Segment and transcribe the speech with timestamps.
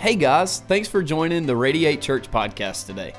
[0.00, 3.12] Hey guys, thanks for joining the Radiate Church podcast today.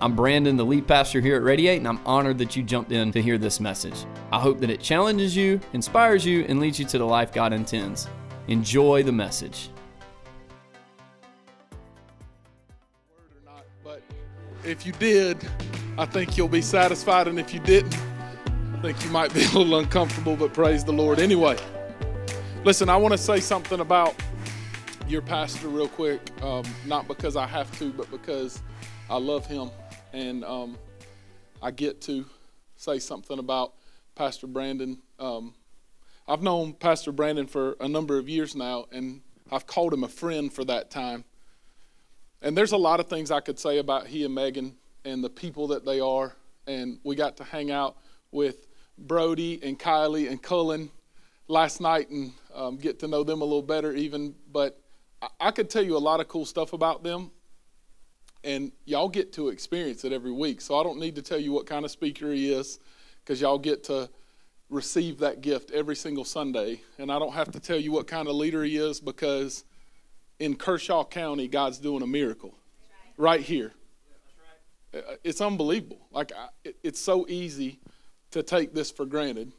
[0.00, 3.10] I'm Brandon, the lead pastor here at Radiate, and I'm honored that you jumped in
[3.10, 4.06] to hear this message.
[4.30, 7.52] I hope that it challenges you, inspires you, and leads you to the life God
[7.52, 8.06] intends.
[8.46, 9.70] Enjoy the message.
[13.44, 14.00] not, but
[14.62, 15.44] if you did,
[15.98, 17.98] I think you'll be satisfied, and if you didn't,
[18.74, 21.56] I think you might be a little uncomfortable, but praise the Lord anyway.
[22.62, 24.14] Listen, I want to say something about
[25.08, 28.60] your pastor real quick, um, not because I have to, but because
[29.08, 29.70] I love him,
[30.12, 30.76] and um,
[31.62, 32.26] I get to
[32.76, 33.72] say something about
[34.14, 34.98] Pastor Brandon.
[35.18, 35.54] Um,
[36.26, 40.08] I've known Pastor Brandon for a number of years now, and I've called him a
[40.08, 41.24] friend for that time.
[42.42, 45.30] And there's a lot of things I could say about he and Megan and the
[45.30, 46.36] people that they are.
[46.66, 47.96] And we got to hang out
[48.30, 48.66] with
[48.98, 50.90] Brody and Kylie and Cullen
[51.48, 54.34] last night and um, get to know them a little better, even.
[54.52, 54.78] But
[55.40, 57.30] I, could tell you a lot of cool stuff about them.
[58.44, 60.60] And y'all get to experience it every week.
[60.60, 62.78] So I don't need to tell you what kind of speaker he is
[63.24, 64.08] because y'all get to
[64.70, 66.80] receive that gift every single Sunday.
[66.98, 69.64] And I don't have to tell you what kind of leader he is because
[70.38, 72.54] in Kershaw County, God's doing a miracle
[73.16, 73.72] right here.
[74.94, 76.06] Uh, It's unbelievable.
[76.12, 76.32] Like,
[76.82, 77.80] it's so easy
[78.30, 79.52] to take this for granted.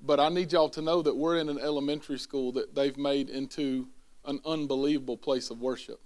[0.00, 3.30] But I need y'all to know that we're in an elementary school that they've made
[3.30, 3.88] into
[4.26, 6.00] an unbelievable place of worship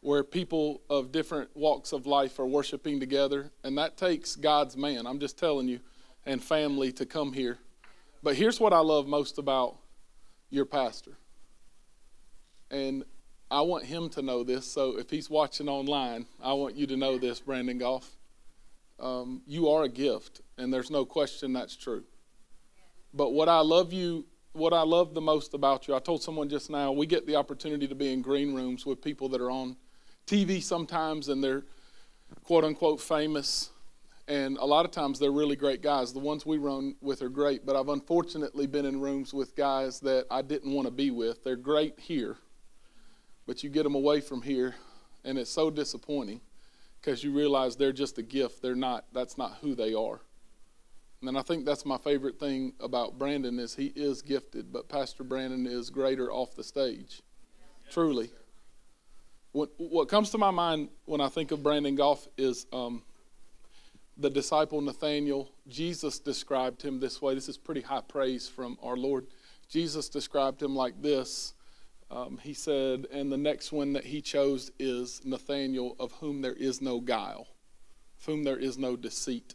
[0.00, 3.50] where people of different walks of life are worshiping together.
[3.64, 5.80] And that takes God's man, I'm just telling you,
[6.24, 7.58] and family to come here.
[8.22, 9.78] But here's what I love most about
[10.50, 11.16] your pastor
[12.70, 13.04] and
[13.50, 14.66] I want him to know this.
[14.70, 18.08] So if he's watching online, I want you to know this, Brandon Goff.
[18.98, 22.04] Um, you are a gift, and there's no question that's true.
[23.12, 24.26] But what I love you,
[24.56, 27.36] what I love the most about you, I told someone just now, we get the
[27.36, 29.76] opportunity to be in green rooms with people that are on
[30.26, 31.64] TV sometimes, and they're
[32.44, 33.70] quote unquote famous.
[34.28, 36.12] And a lot of times they're really great guys.
[36.12, 40.00] The ones we run with are great, but I've unfortunately been in rooms with guys
[40.00, 41.44] that I didn't want to be with.
[41.44, 42.36] They're great here,
[43.46, 44.74] but you get them away from here,
[45.24, 46.40] and it's so disappointing
[47.00, 48.62] because you realize they're just a gift.
[48.62, 49.04] They're not.
[49.12, 50.20] That's not who they are.
[51.28, 55.24] And I think that's my favorite thing about Brandon is he is gifted, but Pastor
[55.24, 57.22] Brandon is greater off the stage.
[57.90, 58.30] Truly.
[59.52, 63.02] What, what comes to my mind when I think of Brandon Goff is um,
[64.16, 65.50] the disciple Nathaniel.
[65.68, 67.34] Jesus described him this way.
[67.34, 69.26] This is pretty high praise from our Lord.
[69.68, 71.54] Jesus described him like this.
[72.10, 76.54] Um, he said, and the next one that he chose is Nathaniel, of whom there
[76.54, 77.48] is no guile,
[78.18, 79.54] of whom there is no deceit.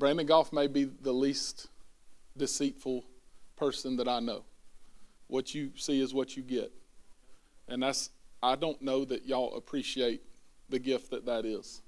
[0.00, 1.68] Brandon Goff may be the least
[2.34, 3.04] deceitful
[3.54, 4.44] person that I know.
[5.26, 6.72] What you see is what you get.
[7.68, 8.08] And that's,
[8.42, 10.22] I don't know that y'all appreciate
[10.70, 11.82] the gift that that is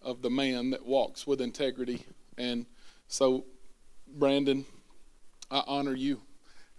[0.00, 2.06] of the man that walks with integrity.
[2.38, 2.66] And
[3.08, 3.44] so,
[4.06, 4.64] Brandon,
[5.50, 6.22] I honor you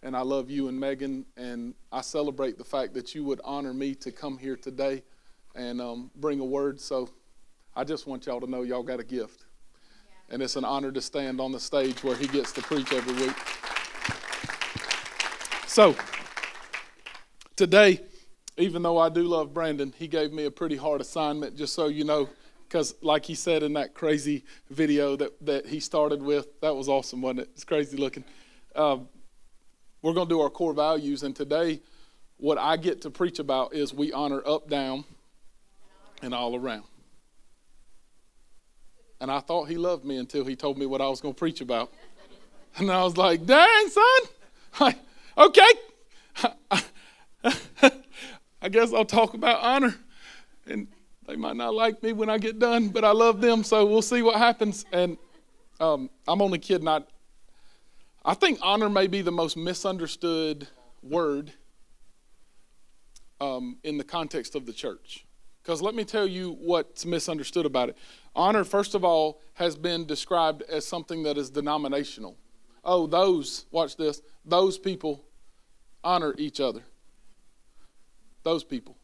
[0.01, 3.73] and I love you and Megan, and I celebrate the fact that you would honor
[3.73, 5.03] me to come here today
[5.53, 6.79] and um, bring a word.
[6.79, 7.09] So
[7.75, 9.43] I just want y'all to know y'all got a gift.
[10.31, 13.13] And it's an honor to stand on the stage where he gets to preach every
[13.13, 13.35] week.
[15.67, 15.95] So,
[17.55, 18.01] today,
[18.57, 21.87] even though I do love Brandon, he gave me a pretty hard assignment, just so
[21.87, 22.29] you know,
[22.67, 26.87] because like he said in that crazy video that, that he started with, that was
[26.87, 27.49] awesome, wasn't it?
[27.53, 28.23] It's crazy looking.
[28.75, 29.09] Um,
[30.01, 31.81] we're going to do our core values, and today,
[32.37, 35.03] what I get to preach about is we honor up, down,
[36.21, 36.83] and all around.
[39.21, 41.37] And I thought he loved me until he told me what I was going to
[41.37, 41.93] preach about.
[42.77, 44.21] And I was like, dang, son.
[44.79, 44.97] Like,
[45.37, 45.67] okay.
[48.61, 49.93] I guess I'll talk about honor.
[50.65, 50.87] And
[51.27, 54.01] they might not like me when I get done, but I love them, so we'll
[54.01, 54.85] see what happens.
[54.93, 55.17] And
[55.81, 56.87] um, I'm only kidding.
[56.87, 57.01] I,
[58.23, 60.69] I think honor may be the most misunderstood
[61.03, 61.51] word
[63.41, 65.25] um, in the context of the church.
[65.61, 67.97] Because let me tell you what's misunderstood about it.
[68.35, 72.35] Honor, first of all, has been described as something that is denominational.
[72.83, 75.23] Oh, those, watch this, those people
[76.03, 76.81] honor each other.
[78.43, 78.97] Those people.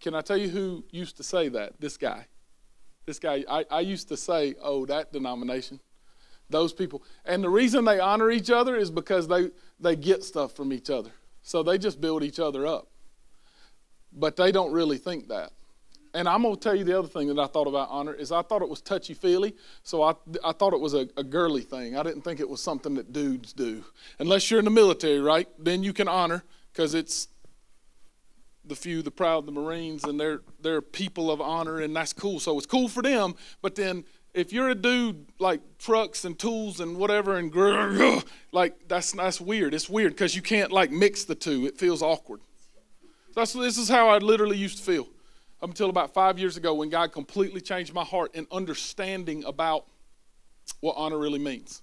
[0.00, 1.78] Can I tell you who used to say that?
[1.78, 2.26] This guy.
[3.04, 5.78] This guy, I, I used to say, oh, that denomination.
[6.48, 7.02] Those people.
[7.24, 10.88] And the reason they honor each other is because they, they get stuff from each
[10.88, 11.10] other.
[11.42, 12.88] So they just build each other up.
[14.12, 15.52] But they don't really think that.
[16.14, 18.42] And I'm to tell you the other thing that I thought about honor is I
[18.42, 19.54] thought it was touchy feely.
[19.82, 20.14] So I,
[20.44, 21.96] I thought it was a, a girly thing.
[21.96, 23.84] I didn't think it was something that dudes do.
[24.18, 25.48] Unless you're in the military, right?
[25.58, 27.28] Then you can honor because it's
[28.64, 32.40] the few, the proud, the Marines, and they're they're people of honor, and that's cool.
[32.40, 33.34] So it's cool for them.
[33.62, 34.04] But then
[34.34, 39.74] if you're a dude like trucks and tools and whatever, and like that's that's weird.
[39.74, 41.66] It's weird because you can't like mix the two.
[41.66, 42.40] It feels awkward.
[43.34, 45.08] That's this is how I literally used to feel
[45.66, 49.84] up until about five years ago when God completely changed my heart and understanding about
[50.78, 51.82] what honor really means.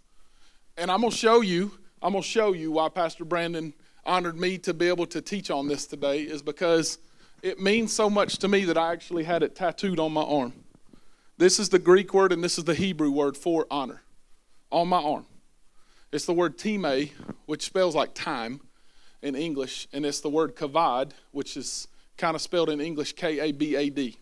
[0.78, 1.70] And I'm gonna show you.
[2.02, 3.74] I'm gonna show you why Pastor Brandon
[4.06, 6.98] honored me to be able to teach on this today is because
[7.42, 10.54] it means so much to me that I actually had it tattooed on my arm.
[11.38, 14.02] This is the Greek word and this is the Hebrew word for honor
[14.72, 15.26] on my arm.
[16.14, 17.10] It's the word time,
[17.48, 18.62] which spells like time
[19.22, 23.40] in English, and it's the word kavod, which is kind of spelled in English K
[23.40, 24.18] A B A D.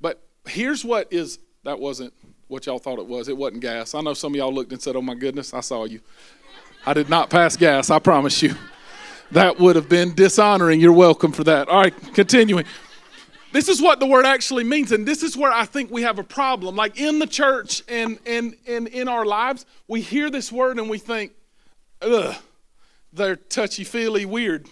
[0.00, 2.12] But here's what is that wasn't
[2.48, 3.28] what y'all thought it was.
[3.28, 3.94] It wasn't gas.
[3.94, 6.00] I know some of y'all looked and said, Oh my goodness, I saw you.
[6.84, 8.54] I did not pass gas, I promise you.
[9.30, 10.80] That would have been dishonoring.
[10.80, 11.68] You're welcome for that.
[11.68, 12.66] All right, continuing.
[13.52, 16.18] This is what the word actually means, and this is where I think we have
[16.18, 16.74] a problem.
[16.74, 20.88] Like in the church and, and, and in our lives, we hear this word and
[20.88, 21.32] we think,
[22.00, 22.34] ugh,
[23.12, 24.66] they're touchy feely weird.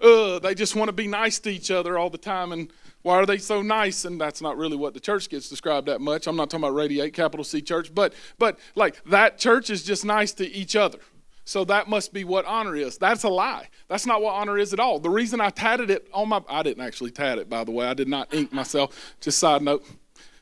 [0.00, 2.70] Ugh, they just want to be nice to each other all the time, and
[3.02, 4.04] why are they so nice?
[4.04, 6.26] And that's not really what the church gets described that much.
[6.26, 10.04] I'm not talking about Radiate, capital C church, but but like that church is just
[10.04, 10.98] nice to each other.
[11.44, 12.98] So that must be what honor is.
[12.98, 13.68] That's a lie.
[13.86, 14.98] That's not what honor is at all.
[14.98, 17.86] The reason I tatted it on my I didn't actually tat it by the way.
[17.86, 19.14] I did not ink myself.
[19.20, 19.86] Just side note.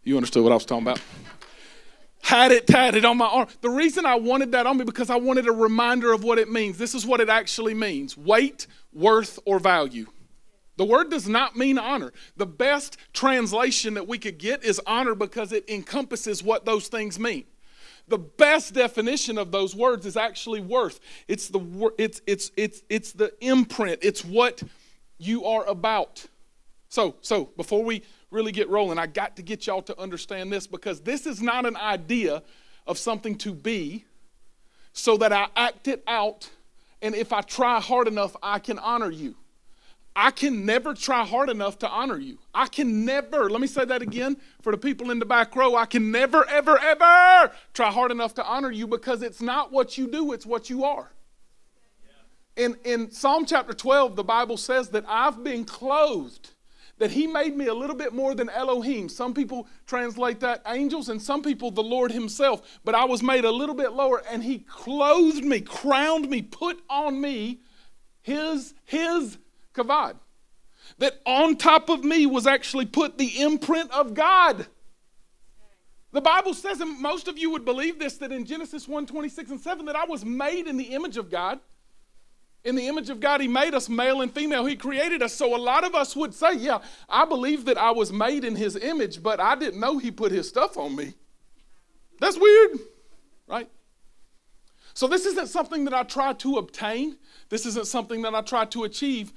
[0.02, 1.00] You understood what I was talking about.
[2.24, 3.48] Had it tatted on my arm.
[3.60, 6.50] The reason I wanted that on me because I wanted a reminder of what it
[6.50, 6.78] means.
[6.78, 8.16] This is what it actually means.
[8.16, 10.06] Weight, worth, or value.
[10.78, 12.14] The word does not mean honor.
[12.38, 17.18] The best translation that we could get is honor because it encompasses what those things
[17.18, 17.44] mean.
[18.08, 21.00] The best definition of those words is actually worth.
[21.28, 23.98] It's the it's it's it's it's the imprint.
[24.00, 24.62] It's what
[25.18, 26.26] you are about.
[26.88, 28.02] So so before we
[28.34, 31.64] really get rolling, I got to get y'all to understand this because this is not
[31.64, 32.42] an idea
[32.86, 34.04] of something to be
[34.92, 36.50] so that I act it out
[37.00, 39.36] and if I try hard enough I can honor you.
[40.16, 42.38] I can never try hard enough to honor you.
[42.54, 45.74] I can never, let me say that again for the people in the back row.
[45.74, 49.98] I can never, ever, ever try hard enough to honor you because it's not what
[49.98, 51.10] you do, it's what you are.
[52.56, 56.50] In, in Psalm chapter 12, the Bible says that I've been clothed,
[56.98, 59.08] that He made me a little bit more than Elohim.
[59.08, 62.80] Some people translate that angels, and some people the Lord Himself.
[62.84, 66.82] But I was made a little bit lower, and He clothed me, crowned me, put
[66.88, 67.60] on me
[68.22, 69.38] His, His
[69.74, 70.16] kavod.
[70.98, 74.66] That on top of me was actually put the imprint of God.
[76.12, 79.50] The Bible says, and most of you would believe this, that in Genesis 1 26
[79.50, 81.58] and 7, that I was made in the image of God.
[82.64, 84.64] In the image of God, He made us male and female.
[84.64, 85.34] He created us.
[85.34, 86.78] So a lot of us would say, Yeah,
[87.08, 90.32] I believe that I was made in His image, but I didn't know He put
[90.32, 91.14] His stuff on me.
[92.20, 92.78] That's weird,
[93.46, 93.68] right?
[94.94, 97.16] So this isn't something that I try to obtain.
[97.48, 99.32] This isn't something that I try to achieve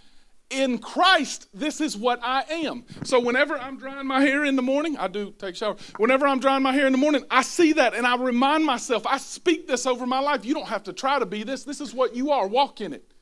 [0.50, 2.86] in Christ, this is what I am.
[3.04, 5.76] So whenever I'm drying my hair in the morning, I do take a shower.
[5.98, 9.06] Whenever I'm drying my hair in the morning, I see that and I remind myself,
[9.06, 10.46] I speak this over my life.
[10.46, 11.64] You don't have to try to be this.
[11.64, 12.48] This is what you are.
[12.48, 13.14] Walk in it.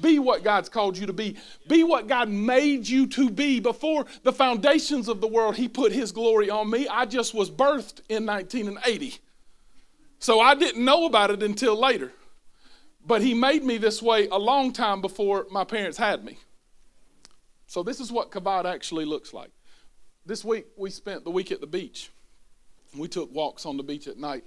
[0.00, 1.36] Be what God's called you to be.
[1.68, 3.60] Be what God made you to be.
[3.60, 6.88] Before the foundations of the world, He put His glory on me.
[6.88, 9.18] I just was birthed in 1980.
[10.18, 12.12] So I didn't know about it until later.
[13.06, 16.38] But He made me this way a long time before my parents had me.
[17.66, 19.50] So this is what kavod actually looks like.
[20.26, 22.10] This week we spent the week at the beach.
[22.96, 24.44] We took walks on the beach at night.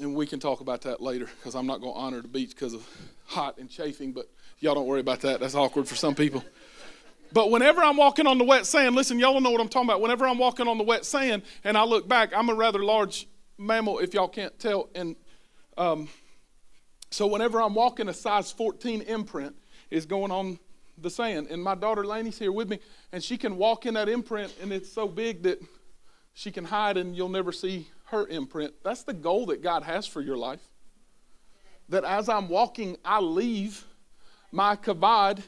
[0.00, 2.50] And we can talk about that later because I'm not going to honor the beach
[2.50, 2.86] because of
[3.26, 5.40] hot and chafing, but y'all don't worry about that.
[5.40, 6.44] That's awkward for some people.
[7.32, 10.00] But whenever I'm walking on the wet sand, listen, y'all know what I'm talking about.
[10.00, 13.26] Whenever I'm walking on the wet sand and I look back, I'm a rather large
[13.58, 14.88] mammal, if y'all can't tell.
[14.94, 15.16] And
[15.76, 16.08] um,
[17.10, 19.56] so whenever I'm walking, a size 14 imprint
[19.90, 20.58] is going on
[20.96, 21.48] the sand.
[21.50, 22.78] And my daughter Lainey's here with me,
[23.12, 25.60] and she can walk in that imprint, and it's so big that
[26.34, 28.74] she can hide and you'll never see her imprint.
[28.82, 30.60] That's the goal that God has for your life.
[31.88, 33.84] That as I'm walking, I leave
[34.52, 35.40] my kavod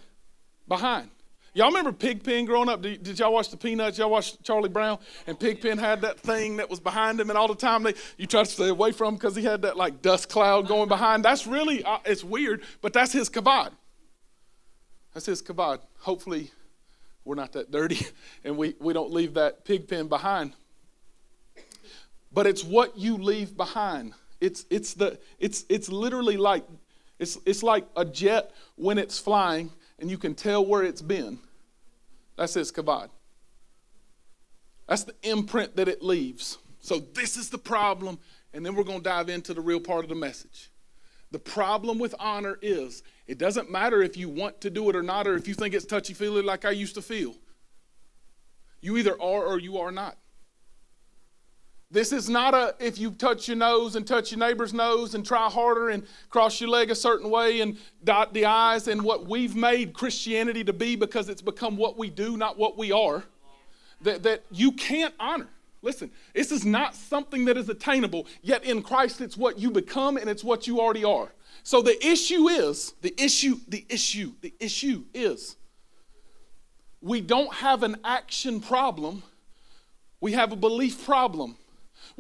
[0.68, 1.10] behind.
[1.52, 2.80] Y'all remember Pigpen growing up?
[2.80, 3.98] Did, did, y'all watch the Peanuts?
[3.98, 4.98] Y'all watch Charlie Brown?
[5.26, 8.26] And Pigpen had that thing that was behind him, and all the time they you
[8.26, 11.24] try to stay away from him because he had that like dust cloud going behind.
[11.24, 13.72] That's really uh, it's weird, but that's his kavod.
[15.12, 15.80] That's his kavod.
[15.98, 16.52] Hopefully,
[17.24, 18.06] we're not that dirty
[18.44, 20.52] and we, we don't leave that pig pen behind.
[22.32, 24.14] But it's what you leave behind.
[24.40, 26.64] It's, it's, the, it's, it's literally like
[27.18, 31.38] it's, it's like a jet when it's flying and you can tell where it's been.
[32.37, 33.10] That's its kavod.
[34.88, 36.58] That's the imprint that it leaves.
[36.80, 38.18] So this is the problem,
[38.54, 40.70] and then we're going to dive into the real part of the message.
[41.30, 45.02] The problem with honor is it doesn't matter if you want to do it or
[45.02, 47.37] not, or if you think it's touchy feely like I used to feel.
[48.80, 50.16] You either are or you are not.
[51.92, 55.26] This is not a if you touch your nose and touch your neighbor's nose and
[55.26, 59.26] try harder and cross your leg a certain way and dot the I's and what
[59.26, 63.25] we've made Christianity to be because it's become what we do, not what we are,
[64.02, 65.49] that, that you can't honor.
[65.82, 70.16] Listen, this is not something that is attainable, yet in Christ it's what you become
[70.16, 71.32] and it's what you already are.
[71.64, 75.56] So the issue is, the issue, the issue, the issue is
[77.00, 79.25] we don't have an action problem,
[80.20, 81.56] we have a belief problem.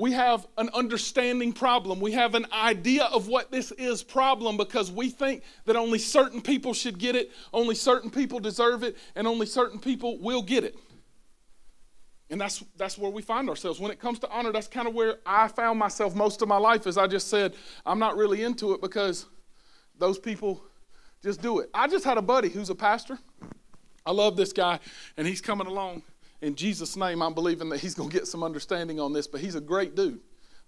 [0.00, 2.00] We have an understanding problem.
[2.00, 6.40] We have an idea of what this is problem because we think that only certain
[6.40, 10.64] people should get it, only certain people deserve it, and only certain people will get
[10.64, 10.74] it.
[12.30, 13.78] And that's that's where we find ourselves.
[13.78, 16.56] When it comes to honor, that's kind of where I found myself most of my
[16.56, 17.54] life, as I just said,
[17.84, 19.26] I'm not really into it because
[19.98, 20.64] those people
[21.22, 21.68] just do it.
[21.74, 23.18] I just had a buddy who's a pastor.
[24.06, 24.80] I love this guy,
[25.18, 26.04] and he's coming along.
[26.42, 29.40] In Jesus' name, I'm believing that he's going to get some understanding on this, but
[29.40, 30.20] he's a great dude.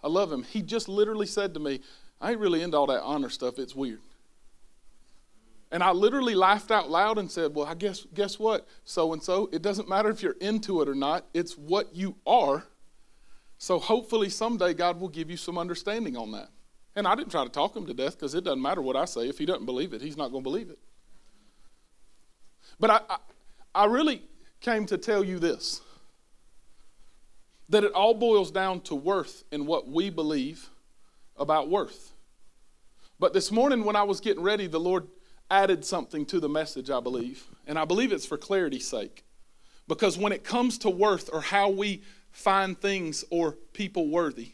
[0.02, 0.42] I love him.
[0.42, 1.80] He just literally said to me,
[2.20, 3.58] I ain't really into all that honor stuff.
[3.58, 4.00] It's weird.
[5.70, 8.68] And I literally laughed out loud and said, Well, I guess guess what?
[8.84, 12.16] So and so, it doesn't matter if you're into it or not, it's what you
[12.26, 12.66] are.
[13.56, 16.50] So hopefully someday God will give you some understanding on that.
[16.94, 19.06] And I didn't try to talk him to death because it doesn't matter what I
[19.06, 19.28] say.
[19.28, 20.78] If he doesn't believe it, he's not going to believe it.
[22.78, 23.16] But I, I,
[23.74, 24.22] I really
[24.62, 25.80] came to tell you this
[27.68, 30.68] that it all boils down to worth and what we believe
[31.38, 32.12] about worth.
[33.18, 35.06] But this morning, when I was getting ready, the Lord
[35.50, 37.46] added something to the message, I believe.
[37.66, 39.24] And I believe it's for clarity's sake.
[39.88, 44.52] Because when it comes to worth or how we find things or people worthy,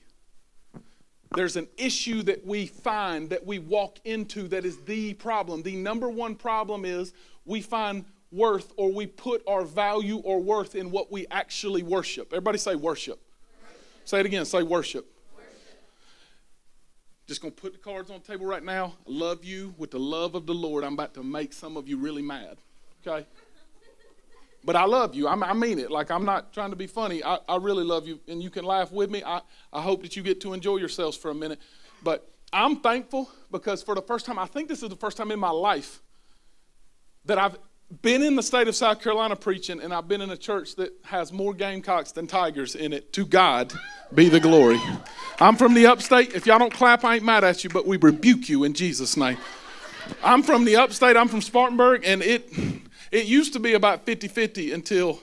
[1.35, 5.63] there's an issue that we find that we walk into that is the problem.
[5.63, 7.13] The number one problem is
[7.45, 12.29] we find worth or we put our value or worth in what we actually worship.
[12.33, 13.19] Everybody say worship.
[13.63, 13.81] worship.
[14.05, 15.07] Say it again, say worship.
[17.27, 18.95] Just going to put the cards on the table right now.
[19.07, 20.83] I love you with the love of the Lord.
[20.83, 22.57] I'm about to make some of you really mad.
[23.07, 23.27] Okay?
[24.65, 25.29] But I love you.
[25.29, 25.91] I mean it.
[25.91, 27.23] Like, I'm not trying to be funny.
[27.23, 29.23] I, I really love you, and you can laugh with me.
[29.25, 29.43] I,
[29.73, 31.61] I hope that you get to enjoy yourselves for a minute.
[32.03, 35.31] But I'm thankful because for the first time, I think this is the first time
[35.31, 36.03] in my life
[37.27, 37.59] that I've
[38.03, 40.93] been in the state of South Carolina preaching, and I've been in a church that
[41.05, 43.13] has more Gamecocks than Tigers in it.
[43.15, 43.73] To God
[44.15, 44.81] be the glory.
[45.41, 46.35] I'm from the upstate.
[46.35, 49.17] If y'all don't clap, I ain't mad at you, but we rebuke you in Jesus'
[49.17, 49.39] name.
[50.23, 51.17] I'm from the upstate.
[51.17, 52.51] I'm from Spartanburg, and it
[53.11, 55.21] it used to be about 50-50 until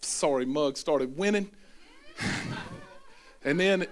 [0.00, 1.50] sorry, Mug started winning.
[3.44, 3.86] and then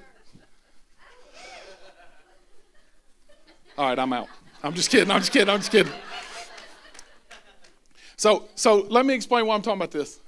[3.77, 4.29] All right, I'm out.
[4.63, 5.11] I'm just kidding.
[5.11, 5.49] I'm just kidding.
[5.49, 5.93] I'm just kidding.
[8.17, 10.21] So, so let me explain why I'm talking about this.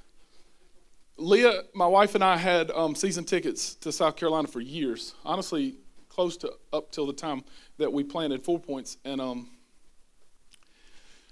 [1.16, 5.14] Leah, my wife, and I had um, season tickets to South Carolina for years.
[5.24, 5.76] Honestly,
[6.08, 7.44] close to up till the time
[7.78, 8.96] that we planted Four Points.
[9.04, 9.50] And um,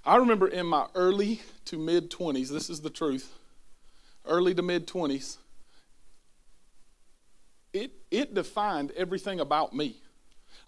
[0.04, 3.32] I remember in my early to mid 20s, this is the truth,
[4.24, 5.38] early to mid 20s,
[7.72, 9.96] it, it defined everything about me.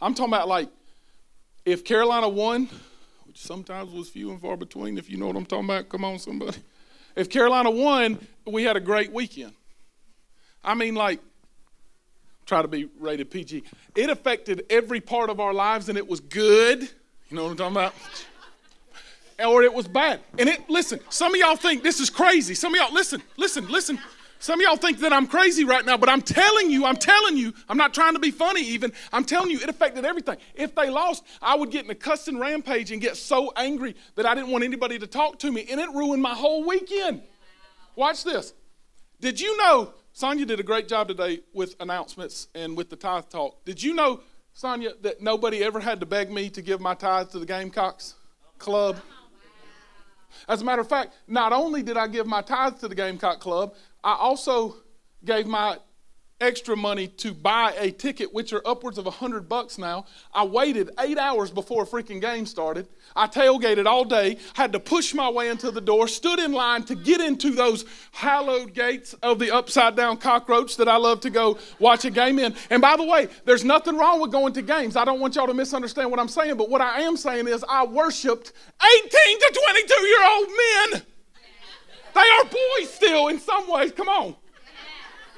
[0.00, 0.69] I'm talking about like
[1.64, 2.69] if Carolina won,
[3.35, 5.88] sometimes was few and far between, if you know what I'm talking about.
[5.88, 6.59] Come on, somebody.
[7.17, 9.53] If Carolina won, we had a great weekend.
[10.64, 11.21] I mean, like,
[12.47, 13.64] try to be rated PG.
[13.95, 16.83] It affected every part of our lives, and it was good.
[16.83, 17.95] You know what I'm talking about?
[19.45, 20.21] or it was bad.
[20.38, 22.55] And it, listen, some of y'all think this is crazy.
[22.55, 23.99] Some of y'all, listen, listen, listen.
[24.45, 27.39] Some of y'all think that I'm crazy right now, but I'm telling you, I'm telling
[27.39, 28.93] you, I'm not trying to be funny even.
[29.11, 30.37] I'm telling you, it affected everything.
[30.55, 34.27] If they lost, I would get in a cussing rampage and get so angry that
[34.27, 37.23] I didn't want anybody to talk to me, and it ruined my whole weekend.
[37.97, 38.53] Watch this.
[39.19, 43.31] Did you know Sonia did a great job today with announcements and with the tithe
[43.31, 43.65] talk?
[43.65, 44.21] Did you know,
[44.53, 48.17] Sonia, that nobody ever had to beg me to give my tithe to the Gamecocks
[48.59, 48.99] Club?
[50.47, 53.41] As a matter of fact, not only did I give my tithe to the Gamecock
[53.41, 53.75] Club,
[54.05, 54.77] I also
[55.25, 55.79] gave my
[56.41, 60.05] extra money to buy a ticket, which are upwards of a hundred bucks now.
[60.35, 62.89] I waited eight hours before a freaking game started.
[63.17, 66.83] I tailgated all day, had to push my way into the door, stood in line
[66.85, 71.31] to get into those hallowed gates of the upside down cockroach that I love to
[71.31, 72.55] go watch a game in.
[72.69, 74.97] And by the way, there's nothing wrong with going to games.
[74.97, 77.65] I don't want y'all to misunderstand what I'm saying, but what I am saying is
[77.69, 80.49] I worshiped 18 to 22 year old
[80.93, 81.07] men
[82.14, 83.92] They are boys still in some ways.
[83.92, 84.37] Come on.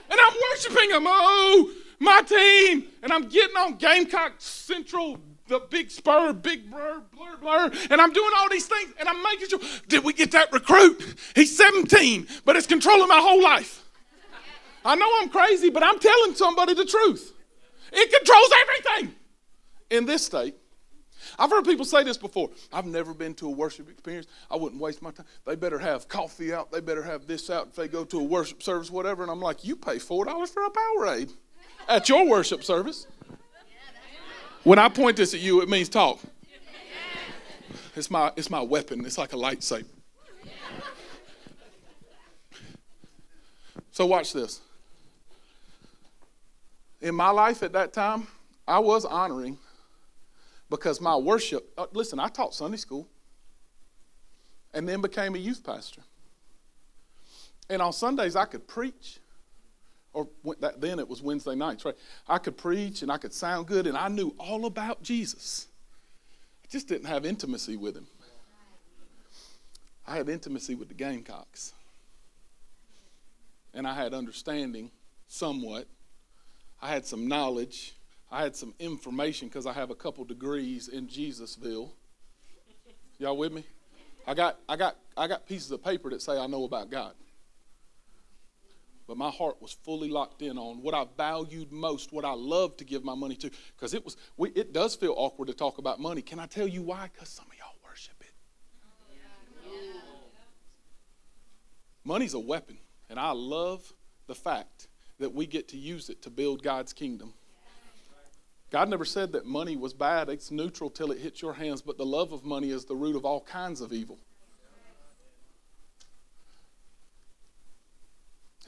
[0.09, 1.05] And I'm worshiping them.
[1.07, 2.85] Oh, my team.
[3.03, 5.19] And I'm getting on Gamecock Central,
[5.49, 7.71] the big spur, big blur, blur, blur.
[7.91, 8.93] And I'm doing all these things.
[9.01, 9.61] And I'm making sure.
[9.89, 11.17] Did we get that recruit?
[11.35, 13.85] He's 17, but it's controlling my whole life.
[14.85, 17.33] I know I'm crazy, but I'm telling somebody the truth.
[17.93, 19.17] It controls everything
[19.91, 20.55] in this state.
[21.39, 22.51] I've heard people say this before.
[22.73, 24.27] I've never been to a worship experience.
[24.51, 25.27] I wouldn't waste my time.
[25.45, 26.73] They better have coffee out.
[26.73, 29.23] They better have this out if they go to a worship service, whatever.
[29.23, 31.33] And I'm like, you pay $4 for a Powerade
[31.89, 33.07] at your worship service.
[34.65, 36.21] When I point this at you, it means talk.
[37.95, 39.05] It's my, it's my weapon.
[39.07, 39.87] It's like a lightsaber.
[43.91, 44.61] So watch this.
[47.01, 48.27] In my life at that time,
[48.69, 49.57] I was honoring
[50.69, 53.09] because my worship, uh, listen, I taught Sunday school
[54.75, 56.03] and then became a youth pastor.
[57.69, 59.19] And on Sundays, I could preach,
[60.13, 60.29] or
[60.61, 61.95] that, then it was Wednesday nights, right?
[62.29, 65.67] I could preach and I could sound good, and I knew all about Jesus.
[66.65, 68.07] I just didn't have intimacy with him.
[70.07, 71.73] I had intimacy with the Gamecocks.
[73.75, 74.91] And I had understanding
[75.27, 75.87] somewhat.
[76.81, 77.95] I had some knowledge
[78.31, 81.91] I had some information because I have a couple degrees in Jesusville.
[83.19, 83.65] Y'all with me?
[84.27, 87.15] I got, I, got, I got pieces of paper that say I know about God.
[89.07, 92.79] But my heart was fully locked in on what I valued most, what I loved
[92.79, 93.51] to give my money to.
[93.77, 94.17] Because it was,
[94.57, 96.23] it does feel awkward to talk about money.
[96.23, 97.09] Can I tell you why?
[97.13, 98.33] Because some of y'all worship it.
[102.03, 102.79] Money's a weapon,
[103.09, 103.93] and I love
[104.27, 104.89] the fact
[105.21, 107.35] that we get to use it to build God's kingdom.
[108.77, 110.29] God never said that money was bad.
[110.29, 113.17] It's neutral till it hits your hands, but the love of money is the root
[113.17, 114.19] of all kinds of evil.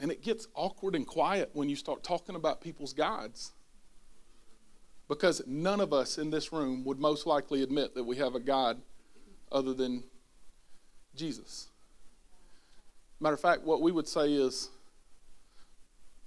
[0.01, 3.51] And it gets awkward and quiet when you start talking about people's gods.
[5.07, 8.39] Because none of us in this room would most likely admit that we have a
[8.39, 8.81] God
[9.51, 10.05] other than
[11.15, 11.67] Jesus.
[13.19, 14.69] Matter of fact, what we would say is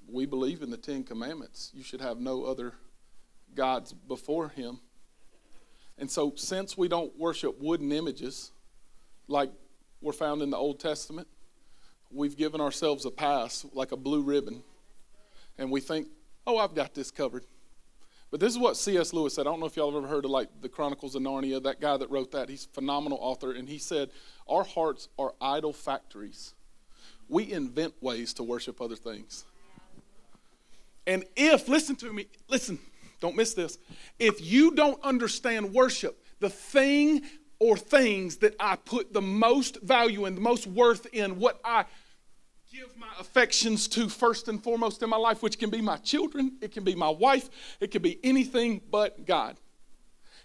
[0.08, 1.72] we believe in the Ten Commandments.
[1.74, 2.74] You should have no other
[3.54, 4.80] gods before him.
[5.98, 8.52] And so, since we don't worship wooden images
[9.28, 9.50] like
[10.00, 11.28] were found in the Old Testament,
[12.10, 14.62] we've given ourselves a pass, like a blue ribbon.
[15.58, 16.08] And we think,
[16.46, 17.44] oh, I've got this covered.
[18.30, 19.12] But this is what C.S.
[19.12, 19.42] Lewis said.
[19.42, 21.80] I don't know if y'all have ever heard of like the Chronicles of Narnia, that
[21.80, 22.48] guy that wrote that.
[22.48, 23.52] He's a phenomenal author.
[23.52, 24.10] And he said,
[24.48, 26.54] Our hearts are idol factories.
[27.28, 29.44] We invent ways to worship other things.
[31.06, 32.78] And if, listen to me, listen,
[33.22, 33.78] don't miss this.
[34.18, 37.22] If you don't understand worship, the thing
[37.60, 41.84] or things that I put the most value in, the most worth in, what I
[42.70, 46.58] give my affections to first and foremost in my life, which can be my children,
[46.60, 47.48] it can be my wife,
[47.80, 49.56] it can be anything but God.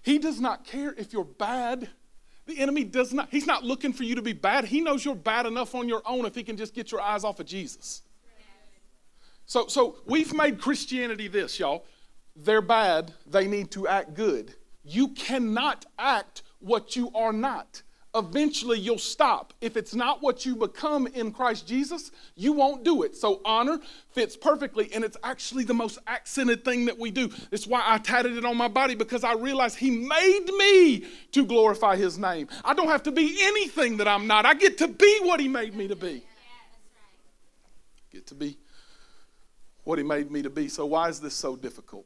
[0.04, 1.90] He does not care if you're bad.
[2.46, 4.66] The enemy does not, he's not looking for you to be bad.
[4.66, 7.24] He knows you're bad enough on your own if he can just get your eyes
[7.24, 8.04] off of Jesus.
[9.48, 11.84] So, so we've made Christianity this, y'all
[12.38, 14.54] they're bad, they need to act good.
[14.84, 17.82] You cannot act what you are not.
[18.16, 19.54] Eventually, you'll stop.
[19.62, 23.16] If it's not what you become in Christ Jesus, you won't do it.
[23.16, 23.80] So, honor
[24.12, 27.30] fits perfectly, and it's actually the most accented thing that we do.
[27.52, 31.46] That's why I tatted it on my body because I realized He made me to
[31.46, 32.48] glorify His name.
[32.64, 35.48] I don't have to be anything that I'm not, I get to be what He
[35.48, 36.24] made me to be.
[38.12, 38.58] Get to be
[39.84, 40.70] what He made me to be.
[40.70, 42.06] So, why is this so difficult?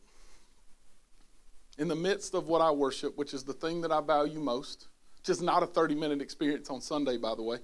[1.81, 4.87] In the midst of what I worship, which is the thing that I value most,
[5.27, 7.57] is not a 30 minute experience on Sunday, by the way.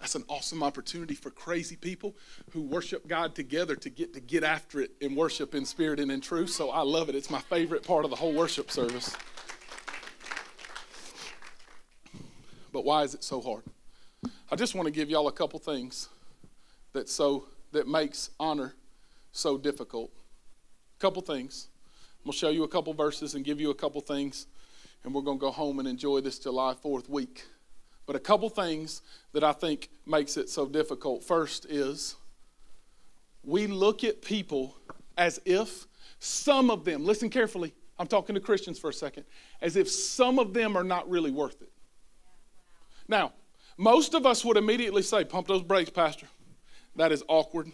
[0.00, 2.16] That's an awesome opportunity for crazy people
[2.52, 6.10] who worship God together to get to get after it in worship in spirit and
[6.10, 6.48] in truth.
[6.48, 7.14] So I love it.
[7.14, 9.14] It's my favorite part of the whole worship service.
[12.72, 13.64] But why is it so hard?
[14.50, 16.08] I just want to give y'all a couple things
[16.94, 18.74] that so that makes honor
[19.32, 20.10] so difficult.
[20.96, 21.68] A couple things.
[22.26, 24.48] I'm going to show you a couple verses and give you a couple things,
[25.04, 27.44] and we're going to go home and enjoy this July 4th week.
[28.04, 29.00] But a couple things
[29.32, 31.22] that I think makes it so difficult.
[31.22, 32.16] First is
[33.44, 34.74] we look at people
[35.16, 35.86] as if
[36.18, 39.22] some of them, listen carefully, I'm talking to Christians for a second,
[39.62, 41.70] as if some of them are not really worth it.
[43.06, 43.34] Now,
[43.76, 46.26] most of us would immediately say, Pump those brakes, Pastor.
[46.96, 47.70] That is awkward.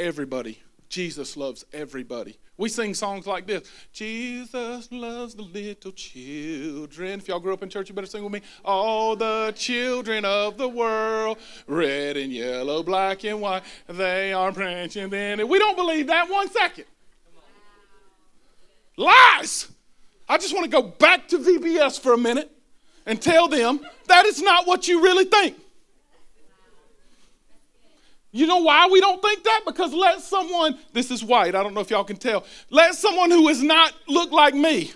[0.00, 0.58] Everybody
[0.94, 2.38] Jesus loves everybody.
[2.56, 7.18] We sing songs like this Jesus loves the little children.
[7.18, 8.42] If y'all grew up in church, you better sing with me.
[8.64, 15.12] All the children of the world, red and yellow, black and white, they are branching
[15.12, 15.48] in.
[15.48, 16.84] We don't believe that one second.
[18.96, 19.66] Lies.
[20.28, 22.52] I just want to go back to VBS for a minute
[23.04, 25.56] and tell them that is not what you really think.
[28.34, 29.60] You know why we don't think that?
[29.64, 33.30] Because let someone, this is white, I don't know if y'all can tell, let someone
[33.30, 34.92] who is not look like me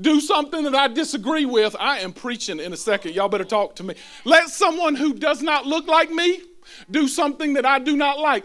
[0.00, 1.74] do something that I disagree with.
[1.80, 3.16] I am preaching in a second.
[3.16, 3.96] Y'all better talk to me.
[4.24, 6.42] Let someone who does not look like me
[6.88, 8.44] do something that I do not like.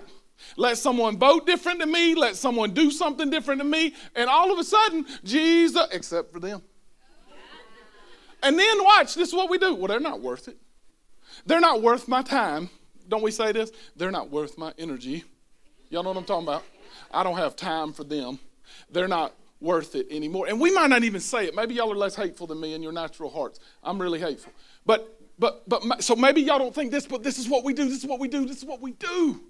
[0.58, 2.16] Let someone vote different than me.
[2.16, 3.94] Let someone do something different than me.
[4.16, 6.64] And all of a sudden, Jesus, except for them.
[8.42, 9.76] And then watch, this is what we do.
[9.76, 10.58] Well, they're not worth it.
[11.46, 12.72] They're not worth my time
[13.08, 13.72] don't we say this?
[13.96, 15.24] They're not worth my energy.
[15.90, 16.64] Y'all know what I'm talking about?
[17.12, 18.40] I don't have time for them.
[18.90, 20.48] They're not worth it anymore.
[20.48, 21.56] And we might not even say it.
[21.56, 23.60] Maybe y'all are less hateful than me in your natural hearts.
[23.84, 24.52] I'm really hateful.
[24.86, 27.86] But but but so maybe y'all don't think this, but this is what we do.
[27.86, 28.46] This is what we do.
[28.46, 29.42] This is what we do.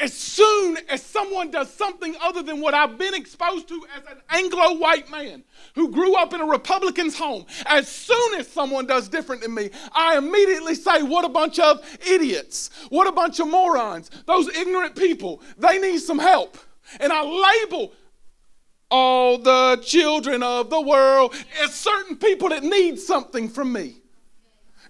[0.00, 4.20] As soon as someone does something other than what I've been exposed to as an
[4.30, 9.08] Anglo white man who grew up in a Republican's home, as soon as someone does
[9.08, 12.70] different than me, I immediately say, What a bunch of idiots.
[12.88, 14.10] What a bunch of morons.
[14.26, 16.58] Those ignorant people, they need some help.
[16.98, 17.92] And I label
[18.90, 23.96] all the children of the world as certain people that need something from me,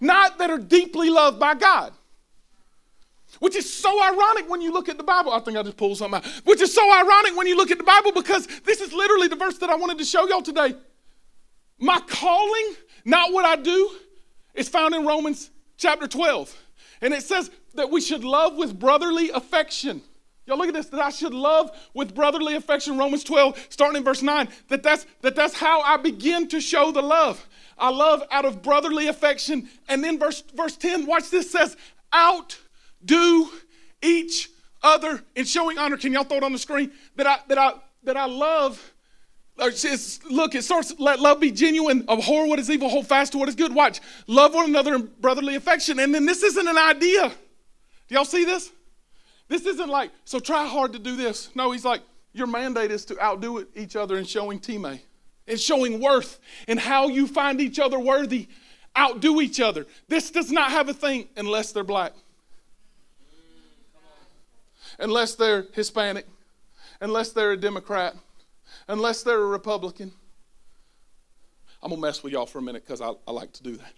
[0.00, 1.92] not that are deeply loved by God.
[3.42, 5.32] Which is so ironic when you look at the Bible.
[5.32, 6.26] I think I just pulled something out.
[6.44, 9.34] Which is so ironic when you look at the Bible because this is literally the
[9.34, 10.76] verse that I wanted to show y'all today.
[11.76, 12.74] My calling,
[13.04, 13.90] not what I do,
[14.54, 16.56] is found in Romans chapter 12.
[17.00, 20.02] And it says that we should love with brotherly affection.
[20.46, 24.04] Y'all look at this, that I should love with brotherly affection, Romans 12, starting in
[24.04, 27.44] verse 9, that that's, that that's how I begin to show the love.
[27.76, 29.68] I love out of brotherly affection.
[29.88, 31.76] And then verse, verse 10, watch this, says,
[32.12, 32.56] out
[33.04, 33.50] do
[34.02, 34.50] each
[34.82, 35.96] other in showing honor.
[35.96, 36.92] Can y'all throw it on the screen?
[37.16, 37.72] That I that I
[38.04, 38.92] that I love.
[39.58, 43.50] Look, it starts, let love be genuine, abhor what is evil, hold fast to what
[43.50, 43.72] is good.
[43.72, 46.00] Watch, love one another in brotherly affection.
[46.00, 47.28] And then this isn't an idea.
[48.08, 48.72] Do y'all see this?
[49.48, 51.50] This isn't like, so try hard to do this.
[51.54, 52.00] No, he's like,
[52.32, 55.02] your mandate is to outdo each other in showing teammate,
[55.46, 58.48] in showing worth, in how you find each other worthy.
[58.96, 59.86] Outdo each other.
[60.08, 62.14] This does not have a thing unless they're black
[64.98, 66.26] unless they're Hispanic,
[67.00, 68.14] unless they're a Democrat,
[68.88, 70.12] unless they're a Republican.
[71.82, 73.76] I'm going to mess with y'all for a minute because I, I like to do
[73.76, 73.92] that.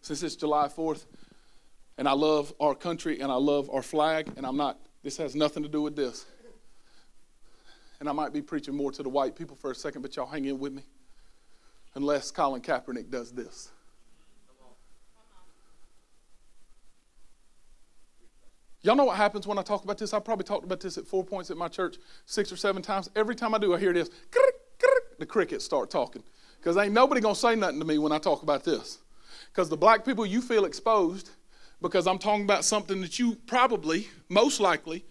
[0.00, 1.04] Since it's July 4th,
[1.96, 5.34] and I love our country and I love our flag, and I'm not, this has
[5.34, 6.26] nothing to do with this.
[8.00, 10.26] And I might be preaching more to the white people for a second, but y'all
[10.26, 10.82] hang in with me.
[11.94, 13.70] Unless Colin Kaepernick does this.
[18.84, 20.12] Y'all know what happens when I talk about this?
[20.12, 23.08] I probably talked about this at four points at my church six or seven times.
[23.16, 24.10] Every time I do, I hear this.
[25.18, 26.22] The crickets start talking.
[26.58, 28.98] Because ain't nobody going to say nothing to me when I talk about this.
[29.48, 31.30] Because the black people, you feel exposed
[31.80, 35.06] because I'm talking about something that you probably, most likely,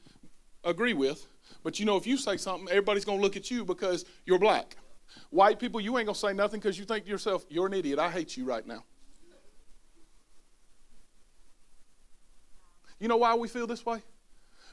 [0.64, 1.26] agree with.
[1.64, 4.40] But you know, if you say something, everybody's going to look at you because you're
[4.40, 4.78] black.
[5.32, 7.74] White people, you ain't going to say nothing because you think to yourself, you're an
[7.74, 7.98] idiot.
[7.98, 8.84] I hate you right now.
[13.04, 14.02] You know why we feel this way?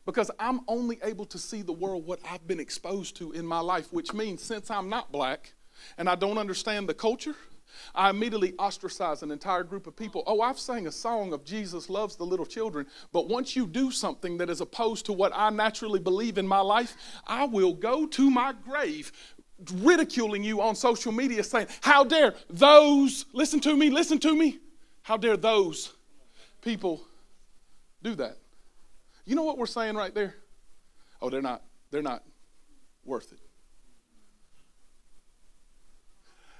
[0.06, 3.58] Because I'm only able to see the world what I've been exposed to in my
[3.58, 5.52] life, which means since I'm not black
[5.98, 7.34] and I don't understand the culture,
[7.92, 10.22] I immediately ostracize an entire group of people.
[10.28, 13.90] Oh, I've sang a song of Jesus loves the little children, but once you do
[13.90, 18.06] something that is opposed to what I naturally believe in my life, I will go
[18.06, 19.10] to my grave
[19.74, 24.60] ridiculing you on social media saying, How dare those, listen to me, listen to me,
[25.02, 25.94] how dare those
[26.62, 27.08] people
[28.02, 28.38] do that.
[29.24, 30.34] You know what we're saying right there?
[31.22, 32.22] Oh, they're not, they're not
[33.04, 33.38] worth it.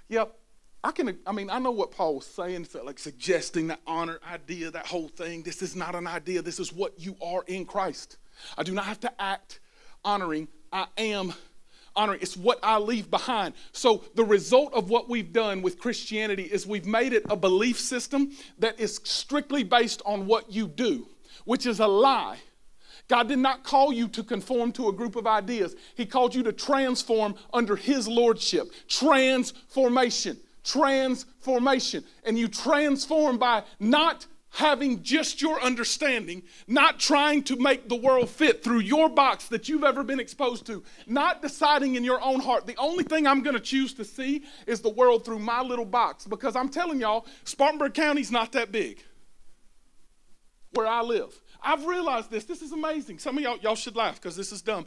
[0.08, 0.36] Yep.
[0.82, 4.70] I can, I mean, I know what Paul was saying, like suggesting that honor idea,
[4.70, 5.42] that whole thing.
[5.42, 6.40] This is not an idea.
[6.42, 8.16] This is what you are in Christ.
[8.56, 9.60] I do not have to act
[10.04, 10.48] honoring.
[10.72, 11.34] I am
[11.94, 12.20] honoring.
[12.22, 13.54] It's what I leave behind.
[13.72, 17.78] So, the result of what we've done with Christianity is we've made it a belief
[17.78, 21.06] system that is strictly based on what you do
[21.44, 22.38] which is a lie.
[23.08, 25.74] God did not call you to conform to a group of ideas.
[25.96, 28.68] He called you to transform under His lordship.
[28.86, 30.38] Transformation.
[30.62, 32.04] Transformation.
[32.24, 38.28] And you transform by not having just your understanding, not trying to make the world
[38.28, 42.40] fit through your box that you've ever been exposed to, not deciding in your own
[42.40, 42.66] heart.
[42.66, 45.84] The only thing I'm going to choose to see is the world through my little
[45.84, 49.02] box because I'm telling y'all, Spartanburg County's not that big
[50.72, 51.38] where I live.
[51.62, 52.44] I've realized this.
[52.44, 53.18] This is amazing.
[53.18, 54.86] Some of y'all, y'all should laugh because this is dumb.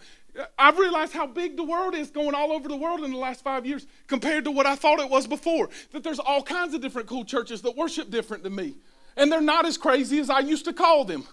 [0.58, 3.43] I've realized how big the world is going all over the world in the last
[3.43, 5.69] five years compared to what I thought it was before.
[5.91, 8.76] That there's all kinds of different cool churches that worship different than me.
[9.15, 11.26] And they're not as crazy as I used to call them.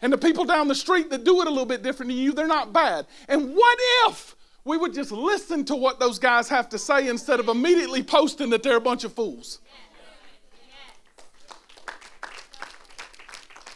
[0.00, 2.32] And the people down the street that do it a little bit different than you,
[2.32, 3.06] they're not bad.
[3.28, 7.38] And what if we would just listen to what those guys have to say instead
[7.38, 9.60] of immediately posting that they're a bunch of fools?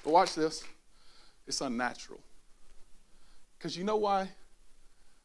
[0.05, 0.65] But watch this.
[1.47, 2.21] It's unnatural.
[3.59, 4.29] Because you know why?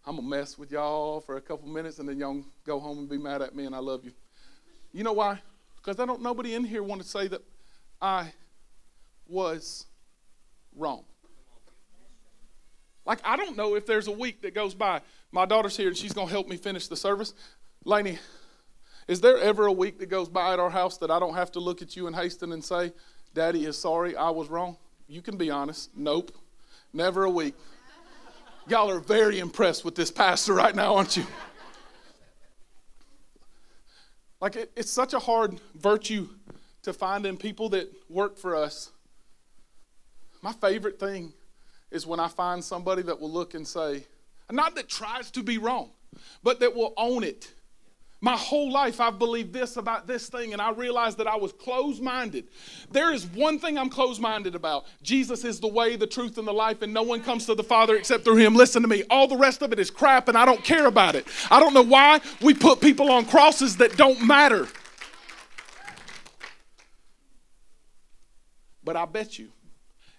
[0.05, 2.99] I'm going to mess with y'all for a couple minutes and then y'all go home
[2.99, 4.11] and be mad at me and I love you.
[4.91, 5.41] You know why?
[5.77, 7.41] Because I don't nobody in here want to say that
[8.01, 8.31] I
[9.27, 9.85] was
[10.75, 11.03] wrong.
[13.05, 15.01] Like I don't know if there's a week that goes by.
[15.31, 17.33] My daughter's here and she's gonna help me finish the service.
[17.85, 18.19] Laney,
[19.07, 21.51] is there ever a week that goes by at our house that I don't have
[21.53, 22.93] to look at you and hasten and say,
[23.33, 24.77] Daddy is sorry, I was wrong?
[25.07, 25.89] You can be honest.
[25.95, 26.31] Nope.
[26.93, 27.55] Never a week.
[28.67, 31.25] Y'all are very impressed with this pastor right now, aren't you?
[34.39, 36.29] Like, it, it's such a hard virtue
[36.83, 38.91] to find in people that work for us.
[40.41, 41.33] My favorite thing
[41.91, 44.05] is when I find somebody that will look and say,
[44.51, 45.91] not that tries to be wrong,
[46.43, 47.51] but that will own it
[48.23, 51.51] my whole life, I've believed this about this thing, and I realized that I was
[51.51, 52.47] closed minded.
[52.89, 56.47] There is one thing I'm closed minded about Jesus is the way, the truth, and
[56.47, 58.55] the life, and no one comes to the Father except through Him.
[58.55, 59.03] Listen to me.
[59.09, 61.27] All the rest of it is crap, and I don't care about it.
[61.51, 64.69] I don't know why we put people on crosses that don't matter.
[68.85, 69.49] But I bet you,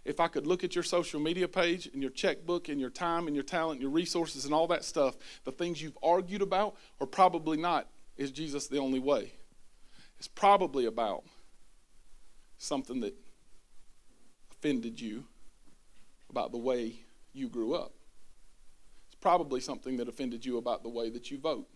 [0.05, 3.29] if I could look at your social media page and your checkbook and your time
[3.29, 6.77] and your talent and your resources and all that stuff, the things you've argued about
[7.01, 9.33] are probably not is Jesus the only way?
[10.19, 11.25] It's probably about
[12.59, 13.15] something that
[14.51, 15.25] offended you
[16.31, 16.95] about the way
[17.33, 17.93] you grew up.
[19.07, 21.67] It's probably something that offended you about the way that you vote.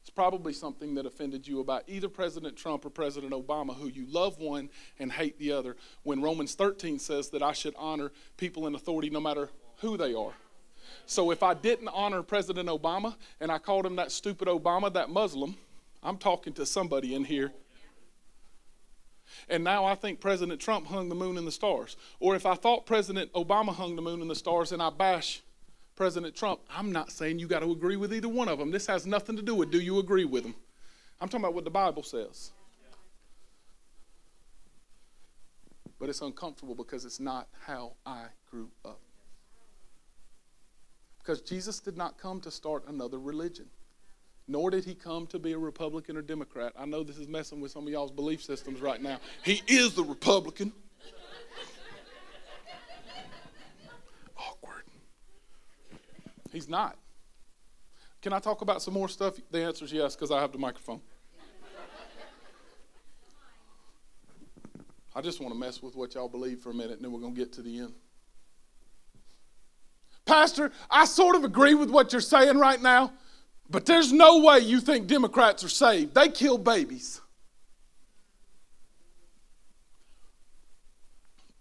[0.00, 4.04] It's probably something that offended you about either President Trump or President Obama, who you
[4.06, 8.66] love one and hate the other, when Romans 13 says that I should honor people
[8.66, 10.34] in authority no matter who they are.
[11.06, 15.08] So if I didn't honor President Obama and I called him that stupid Obama, that
[15.08, 15.56] Muslim,
[16.04, 17.52] I'm talking to somebody in here.
[19.48, 21.96] And now I think President Trump hung the moon and the stars.
[22.20, 25.42] Or if I thought President Obama hung the moon and the stars and I bash
[25.96, 28.70] President Trump, I'm not saying you got to agree with either one of them.
[28.70, 30.54] This has nothing to do with do you agree with them.
[31.20, 32.50] I'm talking about what the Bible says.
[35.98, 39.00] But it's uncomfortable because it's not how I grew up.
[41.18, 43.66] Because Jesus did not come to start another religion
[44.46, 46.72] nor did he come to be a Republican or Democrat.
[46.78, 49.18] I know this is messing with some of y'all's belief systems right now.
[49.42, 50.72] He is the Republican.
[54.36, 54.84] Awkward.
[56.52, 56.96] He's not.
[58.20, 59.34] Can I talk about some more stuff?
[59.50, 61.00] The answer is yes, because I have the microphone.
[65.16, 67.20] I just want to mess with what y'all believe for a minute, and then we're
[67.20, 67.94] going to get to the end.
[70.24, 73.12] Pastor, I sort of agree with what you're saying right now,
[73.70, 76.14] but there's no way you think Democrats are saved.
[76.14, 77.20] They kill babies.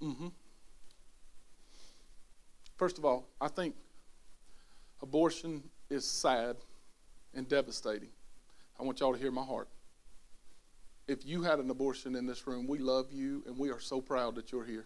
[0.01, 0.27] Mm-hmm.
[2.75, 3.75] First of all, I think
[5.01, 6.57] abortion is sad
[7.33, 8.09] and devastating.
[8.79, 9.69] I want y'all to hear my heart.
[11.07, 14.01] If you had an abortion in this room, we love you and we are so
[14.01, 14.85] proud that you're here.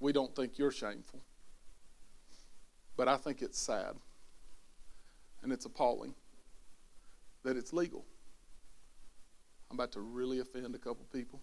[0.00, 1.20] We don't think you're shameful.
[2.96, 3.96] But I think it's sad
[5.46, 6.12] and it's appalling
[7.44, 8.04] that it's legal.
[9.70, 11.40] I'm about to really offend a couple people.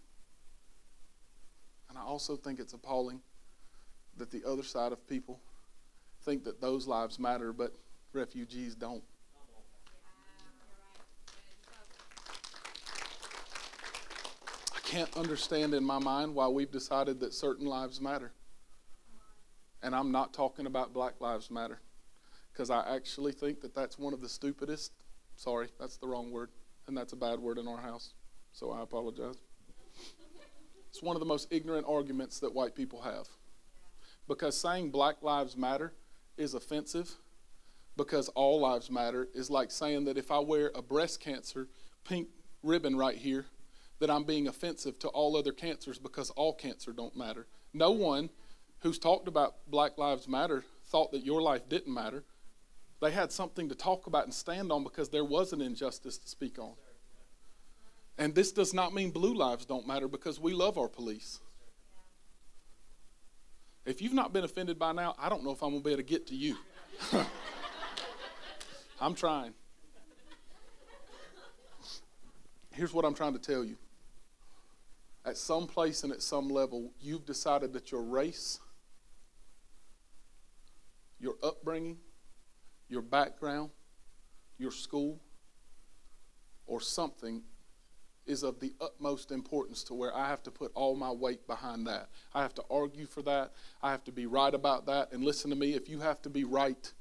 [1.87, 3.21] And I also think it's appalling
[4.17, 5.39] that the other side of people
[6.23, 7.75] think that those lives matter, but
[8.11, 9.05] refugees don't.
[14.75, 18.33] I can't understand in my mind why we've decided that certain lives matter.
[19.81, 21.79] And I'm not talking about Black Lives Matter
[22.53, 24.93] because I actually think that that's one of the stupidest.
[25.35, 26.49] Sorry, that's the wrong word,
[26.87, 28.13] and that's a bad word in our house,
[28.51, 29.35] so I apologize.
[30.89, 33.27] It's one of the most ignorant arguments that white people have.
[34.27, 35.93] Because saying Black Lives Matter
[36.37, 37.15] is offensive,
[37.97, 41.67] because all lives matter, is like saying that if I wear a breast cancer
[42.03, 42.27] pink
[42.63, 43.45] ribbon right here,
[43.99, 47.47] that I'm being offensive to all other cancers because all cancer don't matter.
[47.73, 48.29] No one
[48.79, 52.25] who's talked about Black Lives Matter thought that your life didn't matter.
[53.03, 56.29] They had something to talk about and stand on because there was an injustice to
[56.29, 56.71] speak on.
[58.17, 61.41] And this does not mean blue lives don't matter because we love our police.
[63.85, 65.91] If you've not been offended by now, I don't know if I'm going to be
[65.91, 66.55] able to get to you.
[69.01, 69.53] I'm trying.
[72.71, 73.75] Here's what I'm trying to tell you.
[75.25, 78.61] At some place and at some level, you've decided that your race,
[81.19, 81.97] your upbringing,
[82.93, 83.71] your background,
[84.60, 85.19] your school,
[86.67, 87.41] or something
[88.25, 91.88] is of the utmost importance to where I have to put all my weight behind
[91.88, 92.08] that.
[92.34, 93.51] I have to argue for that.
[93.82, 95.12] I have to be right about that.
[95.12, 96.93] And listen to me, if you have to be right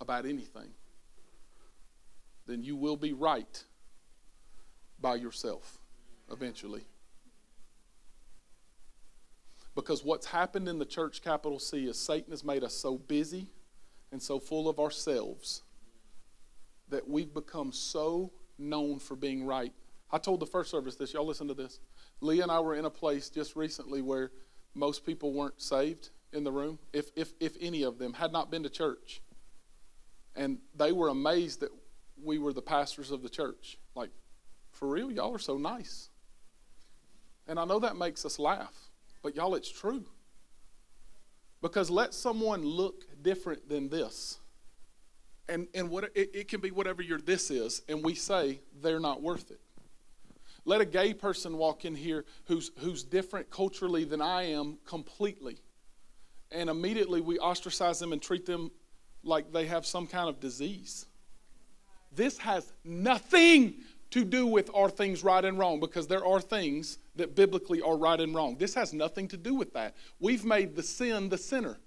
[0.00, 0.70] about anything,
[2.46, 3.64] then you will be right
[5.00, 5.78] by yourself
[6.30, 6.84] eventually.
[9.74, 13.46] Because what's happened in the church capital C is Satan has made us so busy
[14.12, 15.62] and so full of ourselves
[16.88, 19.72] that we've become so known for being right.
[20.10, 21.12] I told the first service this.
[21.12, 21.78] Y'all listen to this.
[22.20, 24.32] Leah and I were in a place just recently where
[24.74, 28.50] most people weren't saved in the room, if, if, if any of them had not
[28.50, 29.20] been to church.
[30.36, 31.70] And they were amazed that
[32.22, 33.78] we were the pastors of the church.
[33.94, 34.10] Like,
[34.70, 36.08] for real, y'all are so nice.
[37.48, 38.90] And I know that makes us laugh,
[39.22, 40.04] but y'all, it's true.
[41.62, 44.38] Because let someone look different than this
[45.50, 49.00] and, and what, it, it can be whatever your this is, and we say they're
[49.00, 49.60] not worth it.
[50.64, 55.58] Let a gay person walk in here who's, who's different culturally than I am completely,
[56.52, 58.70] and immediately we ostracize them and treat them
[59.22, 61.06] like they have some kind of disease.
[62.14, 63.74] This has nothing
[64.10, 67.96] to do with are things right and wrong because there are things that biblically are
[67.96, 68.56] right and wrong.
[68.56, 69.94] This has nothing to do with that.
[70.18, 71.78] We've made the sin the sinner.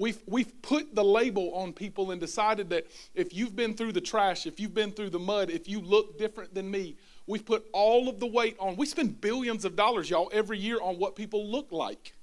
[0.00, 4.00] We've, we've put the label on people and decided that if you've been through the
[4.00, 7.66] trash, if you've been through the mud, if you look different than me, we've put
[7.74, 8.76] all of the weight on.
[8.76, 12.14] We spend billions of dollars, y'all, every year on what people look like.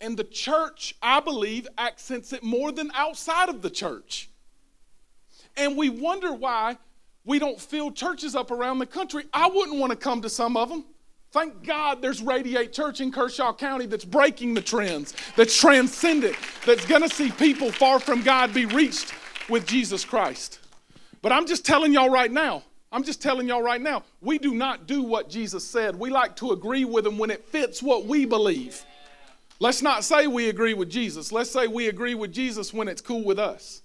[0.00, 4.28] And the church, I believe, accents it more than outside of the church.
[5.56, 6.78] And we wonder why
[7.24, 9.24] we don't fill churches up around the country.
[9.32, 10.84] I wouldn't want to come to some of them.
[11.34, 16.86] Thank God there's Radiate Church in Kershaw County that's breaking the trends, that's transcendent, that's
[16.86, 19.12] going to see people far from God be reached
[19.48, 20.60] with Jesus Christ.
[21.22, 24.54] But I'm just telling y'all right now, I'm just telling y'all right now, we do
[24.54, 25.96] not do what Jesus said.
[25.96, 28.84] We like to agree with him when it fits what we believe.
[29.58, 31.32] Let's not say we agree with Jesus.
[31.32, 33.82] Let's say we agree with Jesus when it's cool with us,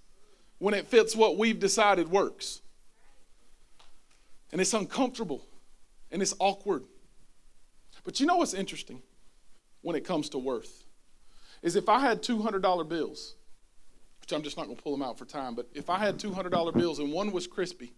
[0.60, 2.62] when it fits what we've decided works.
[4.52, 5.48] And it's uncomfortable
[6.12, 6.84] and it's awkward.
[8.10, 9.04] But you know what's interesting
[9.84, 10.84] when it comes to worth?
[11.62, 13.36] Is if I had $200 bills,
[14.19, 16.17] which I'm just not going to pull them out for time, but if I had
[16.17, 17.93] $200 bills and one was crispy,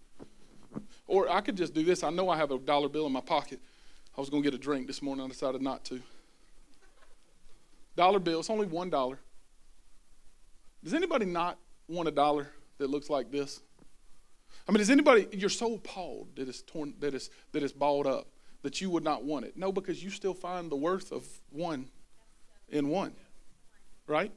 [1.08, 2.04] or I could just do this.
[2.04, 3.62] I know I have a dollar bill in my pocket.
[4.17, 5.24] I was going to get a drink this morning.
[5.24, 6.02] I decided not to.
[7.95, 9.17] Dollar bill, it's only one dollar.
[10.84, 13.62] Does anybody not want a dollar that looks like this?
[14.67, 18.08] I mean, is anybody, you're so appalled that it's torn, that it's, that it's balled
[18.08, 18.28] up
[18.62, 19.58] that you would not want it.
[19.58, 21.88] No, because you still find the worth of one
[22.69, 23.13] in one.
[24.08, 24.32] Right?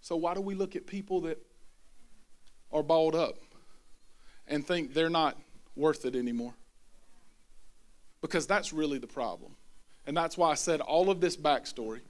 [0.00, 1.44] So why do we look at people that
[2.72, 3.36] are balled up
[4.46, 5.36] and think they're not
[5.74, 6.54] worth it anymore?
[8.20, 9.56] Because that's really the problem.
[10.06, 12.00] And that's why I said all of this backstory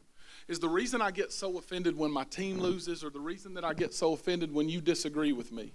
[0.48, 3.64] is the reason I get so offended when my team loses, or the reason that
[3.64, 5.72] I get so offended when you disagree with me,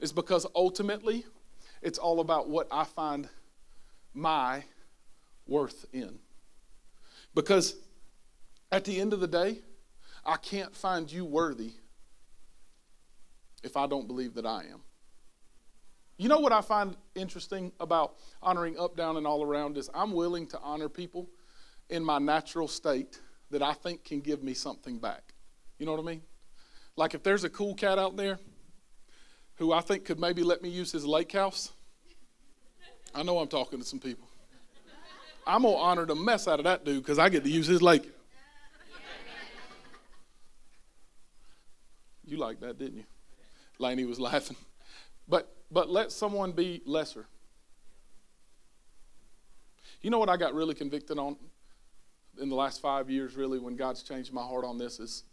[0.00, 1.24] is because ultimately
[1.80, 3.28] it's all about what I find
[4.14, 4.64] my
[5.46, 6.18] worth in.
[7.34, 7.76] Because
[8.70, 9.58] at the end of the day,
[10.24, 11.72] I can't find you worthy
[13.62, 14.80] if I don't believe that I am.
[16.16, 20.12] You know what I find interesting about honoring up, down, and all around is I'm
[20.12, 21.28] willing to honor people
[21.88, 25.32] in my natural state that I think can give me something back.
[25.78, 26.22] You know what I mean?
[26.96, 28.38] Like if there's a cool cat out there
[29.54, 31.70] who I think could maybe let me use his lake house,
[33.18, 34.28] I know I'm talking to some people.
[35.44, 37.66] I'm going to honor the mess out of that dude because I get to use
[37.66, 38.08] his lake.
[42.24, 43.04] You liked that, didn't you?
[43.80, 44.56] Laney was laughing.
[45.26, 47.26] But but let someone be lesser.
[50.00, 51.36] You know what I got really convicted on
[52.40, 55.24] in the last five years, really, when God's changed my heart on this is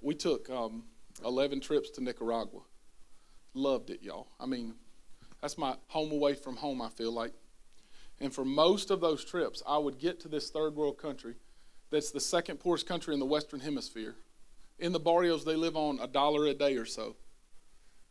[0.00, 0.84] we took um,
[1.24, 2.60] 11 trips to Nicaragua.
[3.52, 4.28] Loved it, y'all.
[4.38, 4.74] I mean,
[5.46, 7.32] That's my home away from home, I feel like.
[8.18, 11.36] And for most of those trips, I would get to this third world country
[11.88, 14.16] that's the second poorest country in the Western Hemisphere.
[14.80, 17.14] In the barrios, they live on a dollar a day or so.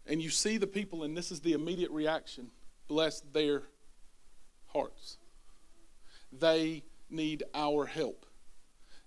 [0.06, 2.52] And you see the people, and this is the immediate reaction
[2.88, 3.64] bless their
[4.68, 5.18] hearts.
[6.32, 8.26] They need our help.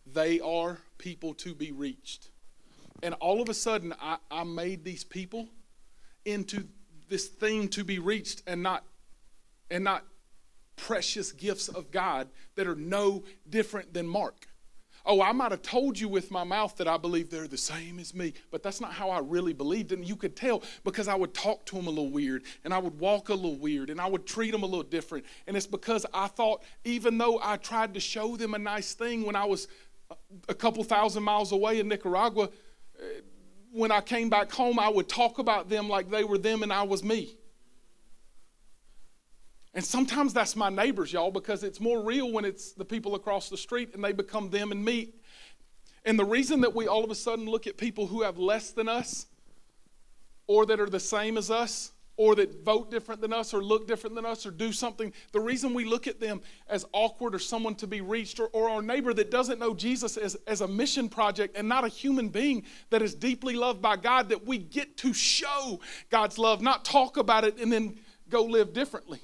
[0.04, 2.28] They are people to be reached.
[3.02, 5.48] And all of a sudden, I, I made these people
[6.26, 6.66] into
[7.08, 8.84] this thing to be reached and not
[9.70, 10.04] and not
[10.76, 14.46] precious gifts of God that are no different than Mark.
[15.04, 17.98] Oh, I might have told you with my mouth that I believe they're the same
[17.98, 19.92] as me, but that's not how I really believed.
[19.92, 22.78] And you could tell because I would talk to them a little weird and I
[22.78, 25.24] would walk a little weird and I would treat them a little different.
[25.46, 29.24] And it's because I thought, even though I tried to show them a nice thing
[29.24, 29.66] when I was
[30.48, 32.50] a couple thousand miles away in Nicaragua,
[33.72, 36.72] when I came back home, I would talk about them like they were them and
[36.72, 37.34] I was me.
[39.74, 43.48] And sometimes that's my neighbors, y'all, because it's more real when it's the people across
[43.48, 45.12] the street and they become them and me.
[46.04, 48.70] And the reason that we all of a sudden look at people who have less
[48.70, 49.26] than us
[50.46, 53.86] or that are the same as us or that vote different than us or look
[53.86, 57.38] different than us or do something, the reason we look at them as awkward or
[57.38, 60.68] someone to be reached or, or our neighbor that doesn't know Jesus as, as a
[60.68, 64.58] mission project and not a human being that is deeply loved by God, that we
[64.58, 67.98] get to show God's love, not talk about it and then
[68.28, 69.20] go live differently.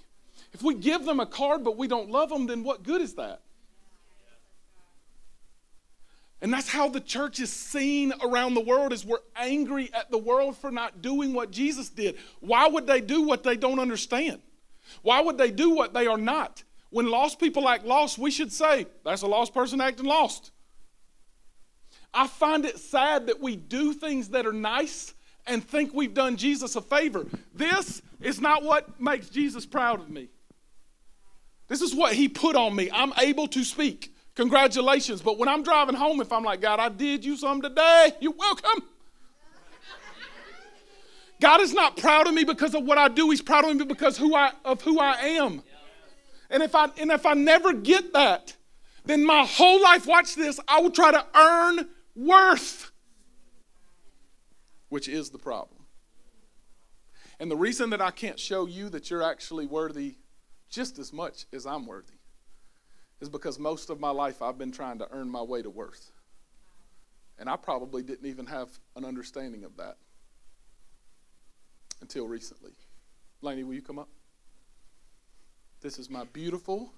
[0.53, 3.15] If we give them a card but we don't love them, then what good is
[3.15, 3.41] that?
[6.45, 10.19] And that's how the church is seen around the world is we're angry at the
[10.19, 12.19] world for not doing what Jesus did.
[12.41, 14.43] Why would they do what they don't understand?
[15.01, 16.63] Why would they do what they are not?
[16.91, 20.51] When lost people act lost, we should say, that's a lost person acting lost.
[22.13, 25.15] I find it sad that we do things that are nice
[25.47, 27.27] and think we've done Jesus a favor.
[27.55, 30.29] This is not what makes Jesus proud of me.
[31.69, 32.91] This is what he put on me.
[32.93, 34.14] I'm able to speak.
[34.35, 35.23] Congratulations.
[35.23, 38.33] But when I'm driving home, if I'm like, God, I did you something today, you're
[38.33, 38.83] welcome.
[41.41, 43.31] God is not proud of me because of what I do.
[43.31, 45.63] He's proud of me because who I, of who I am.
[46.51, 48.55] And if I and if I never get that,
[49.05, 52.93] then my whole life, watch this, I will try to earn worth,
[54.89, 55.85] which is the problem.
[57.41, 60.17] And the reason that I can't show you that you're actually worthy
[60.71, 62.14] just as much as I'm worthy
[63.25, 66.13] is because most of my life I've been trying to earn my way to worth.
[67.39, 69.97] And I probably didn't even have an understanding of that
[72.03, 72.73] until recently.
[73.41, 74.11] Laney, will you come up?
[75.81, 76.93] This is my beautiful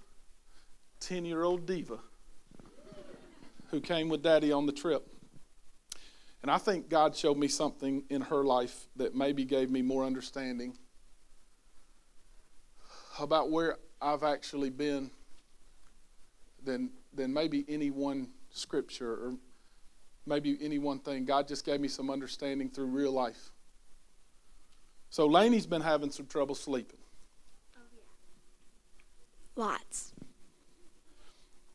[0.99, 1.99] 10 year old diva
[3.70, 5.07] who came with daddy on the trip.
[6.43, 10.05] And I think God showed me something in her life that maybe gave me more
[10.05, 10.77] understanding
[13.20, 15.12] about where I've actually been
[16.67, 19.35] than, than maybe any one scripture or
[20.27, 21.25] maybe any one thing.
[21.25, 23.51] God just gave me some understanding through real life.
[25.09, 26.99] So Laney's been having some trouble sleeping.
[27.77, 29.62] Oh, yeah.
[29.64, 30.12] Lots.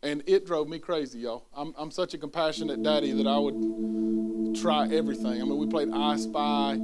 [0.04, 1.46] And it drove me crazy, y'all.
[1.56, 5.42] I'm, I'm such a compassionate daddy that I would try everything.
[5.42, 6.78] I mean, we played I Spy,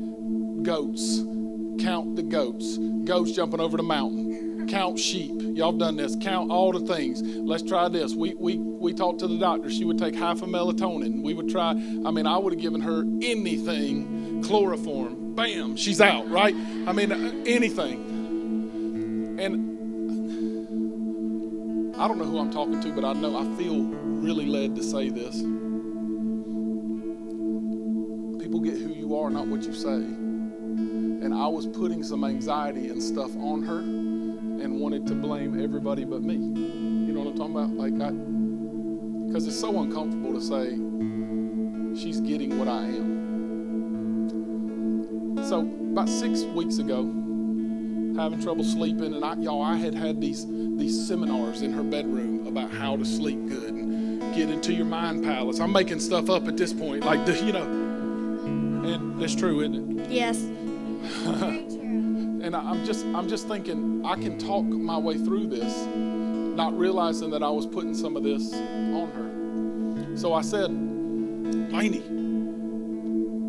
[0.61, 1.19] goats,
[1.83, 5.33] count the goats, goats jumping over the mountain, count sheep.
[5.55, 6.15] Y'all done this.
[6.21, 7.21] Count all the things.
[7.21, 8.13] Let's try this.
[8.13, 9.69] We, we, we talked to the doctor.
[9.69, 11.23] She would take half a melatonin.
[11.23, 11.71] We would try.
[11.71, 15.35] I mean, I would have given her anything, chloroform.
[15.35, 16.55] Bam, she's out, right?
[16.55, 19.37] I mean, uh, anything.
[19.39, 19.77] And
[21.99, 24.83] I don't know who I'm talking to, but I know I feel really led to
[24.83, 25.35] say this.
[28.41, 29.95] People get who you are, not what you say.
[29.95, 33.81] And I was putting some anxiety and stuff on her
[34.61, 36.35] and wanted to blame everybody but me.
[36.35, 37.73] You know what I'm talking about?
[37.73, 38.11] Like I
[39.27, 40.71] because it's so uncomfortable to say
[42.01, 43.17] she's getting what I am.
[45.47, 47.03] So about six weeks ago,
[48.17, 50.45] having trouble sleeping, and I, y'all, I had had these
[50.77, 55.23] these seminars in her bedroom about how to sleep good and get into your mind
[55.23, 55.59] palace.
[55.59, 59.99] I'm making stuff up at this point, like the, you know, and that's true, isn't
[59.99, 60.09] it?
[60.09, 60.43] Yes.
[62.47, 65.85] and I'm just I'm just thinking I can talk my way through this,
[66.55, 70.17] not realizing that I was putting some of this on her.
[70.17, 70.71] So I said,
[71.71, 71.99] Lainey,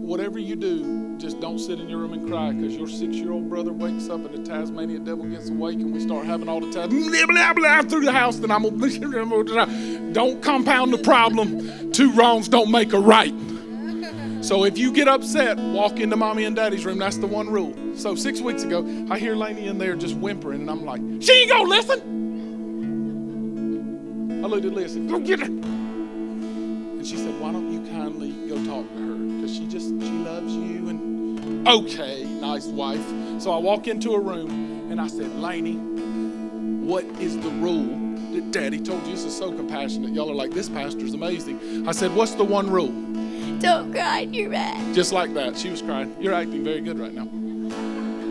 [0.05, 3.73] whatever you do, just don't sit in your room and cry because your six-year-old brother
[3.73, 6.89] wakes up and the Tasmanian devil gets awake and we start having all the time
[7.29, 8.39] blah, blah, through the house.
[8.39, 11.93] Then I'm gonna don't compound the problem.
[11.93, 13.33] Two wrongs don't make a right.
[14.41, 16.99] So if you get upset, walk into mommy and daddy's room.
[16.99, 17.75] That's the one rule.
[17.95, 21.33] So six weeks ago, I hear Lainey in there just whimpering, and I'm like, she
[21.33, 22.01] ain't gonna listen.
[24.45, 25.47] I looked at Leah and said, go get her.
[25.47, 29.15] And she said, why don't you kindly go talk to her?
[29.17, 30.89] Because she just, she loves you.
[30.89, 33.05] And okay, nice wife.
[33.41, 35.75] So I walk into a room and I said, Lainey,
[36.87, 37.99] what is the rule
[38.33, 39.13] that daddy told you?
[39.13, 40.13] This is so compassionate.
[40.13, 41.89] Y'all are like, this pastor's amazing.
[41.89, 42.95] I said, what's the one rule?
[43.61, 44.95] Don't cry in your bed.
[44.95, 45.57] Just like that.
[45.57, 46.15] She was crying.
[46.21, 47.29] You're acting very good right now.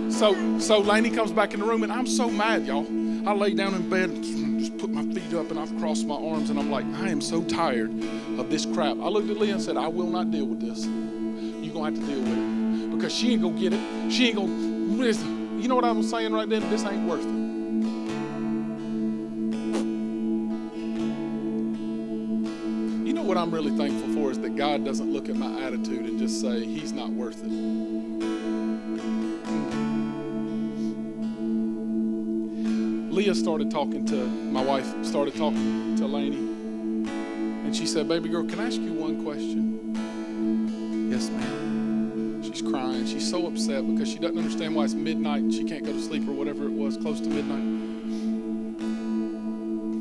[0.09, 2.87] So so Lainey comes back in the room and I'm so mad, y'all.
[3.27, 4.09] I lay down in bed
[4.57, 7.21] just put my feet up and I've crossed my arms and I'm like, I am
[7.21, 7.91] so tired
[8.39, 8.97] of this crap.
[8.97, 10.85] I looked at Leah and said, I will not deal with this.
[10.85, 12.95] You're gonna have to deal with it.
[12.95, 14.11] Because she ain't gonna get it.
[14.11, 14.67] She ain't gonna
[14.97, 16.67] you know what I was saying right then?
[16.69, 17.46] This ain't worth it.
[23.27, 26.39] What I'm really thankful for is that God doesn't look at my attitude and just
[26.39, 27.51] say, He's not worth it.
[33.11, 38.45] Leah started talking to my wife, started talking to Lainey, and she said, Baby girl,
[38.45, 41.09] can I ask you one question?
[41.11, 42.43] Yes, ma'am.
[42.43, 43.05] She's crying.
[43.05, 46.01] She's so upset because she doesn't understand why it's midnight and she can't go to
[46.01, 47.87] sleep or whatever it was, close to midnight.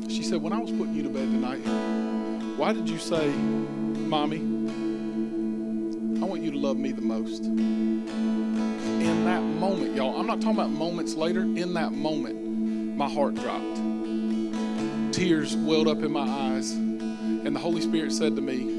[0.09, 1.96] She said, When I was putting you to bed tonight,
[2.57, 4.39] why did you say, Mommy,
[6.19, 7.43] I want you to love me the most?
[7.43, 13.35] In that moment, y'all, I'm not talking about moments later, in that moment, my heart
[13.35, 13.75] dropped.
[15.13, 18.73] Tears welled up in my eyes, and the Holy Spirit said to me,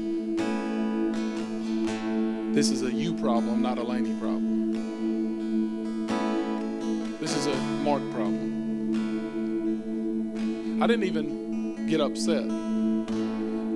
[2.53, 4.73] This is a you problem, not a Laney problem.
[7.21, 8.57] This is a Mark problem.
[10.83, 12.43] I didn't even get upset.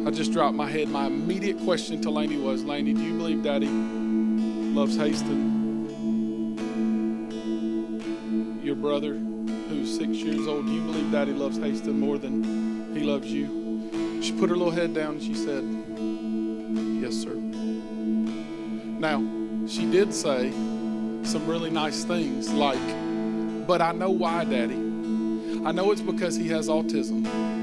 [0.05, 0.89] I just dropped my head.
[0.89, 5.53] My immediate question to Laney was, Laney, do you believe Daddy loves Haston?
[8.61, 12.99] Your brother, who's six years old, do you believe Daddy loves Haston more than he
[12.99, 14.19] loves you?
[14.21, 15.63] She put her little head down and she said,
[17.01, 17.35] Yes, sir.
[18.99, 19.23] Now,
[19.67, 20.51] she did say
[21.23, 22.77] some really nice things like,
[23.65, 24.75] But I know why, Daddy.
[25.65, 27.62] I know it's because he has autism.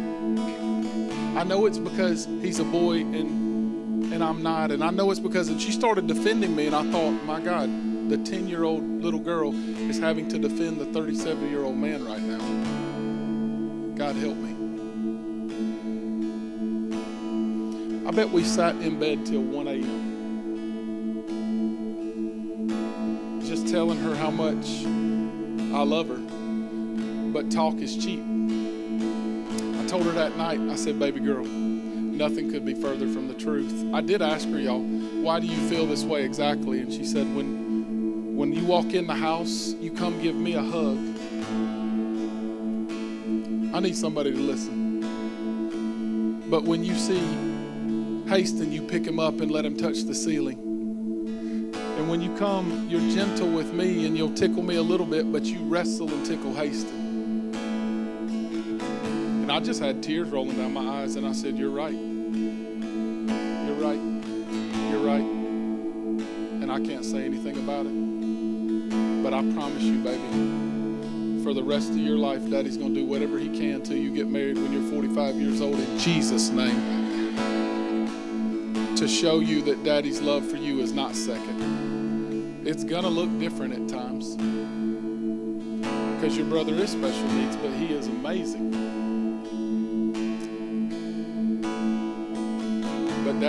[1.41, 4.71] I know it's because he's a boy and and I'm not.
[4.71, 7.71] And I know it's because and she started defending me and I thought, my God,
[8.11, 9.55] the 10 year old little girl
[9.89, 12.37] is having to defend the 37 year old man right now.
[13.95, 14.51] God help me.
[18.07, 20.21] I bet we sat in bed till 1 a.m.
[23.47, 24.85] Just telling her how much
[25.75, 26.21] I love her.
[27.33, 28.23] But talk is cheap.
[29.91, 33.93] Told her that night, I said, baby girl, nothing could be further from the truth.
[33.93, 36.79] I did ask her, y'all, why do you feel this way exactly?
[36.79, 40.63] And she said, when, when you walk in the house, you come give me a
[40.63, 40.97] hug.
[43.75, 45.01] I need somebody to listen.
[46.49, 47.19] But when you see
[48.31, 50.61] Haston, you pick him up and let him touch the ceiling.
[51.75, 55.33] And when you come, you're gentle with me and you'll tickle me a little bit,
[55.33, 57.00] but you wrestle and tickle Haston.
[59.51, 61.93] And I just had tears rolling down my eyes, and I said, You're right.
[61.93, 63.99] You're right.
[64.89, 65.25] You're right.
[66.63, 69.25] And I can't say anything about it.
[69.25, 73.07] But I promise you, baby, for the rest of your life, Daddy's going to do
[73.07, 77.35] whatever he can till you get married when you're 45 years old in Jesus' name.
[78.95, 82.65] To show you that Daddy's love for you is not second.
[82.65, 84.37] It's going to look different at times.
[86.15, 88.90] Because your brother is special needs, but he is amazing.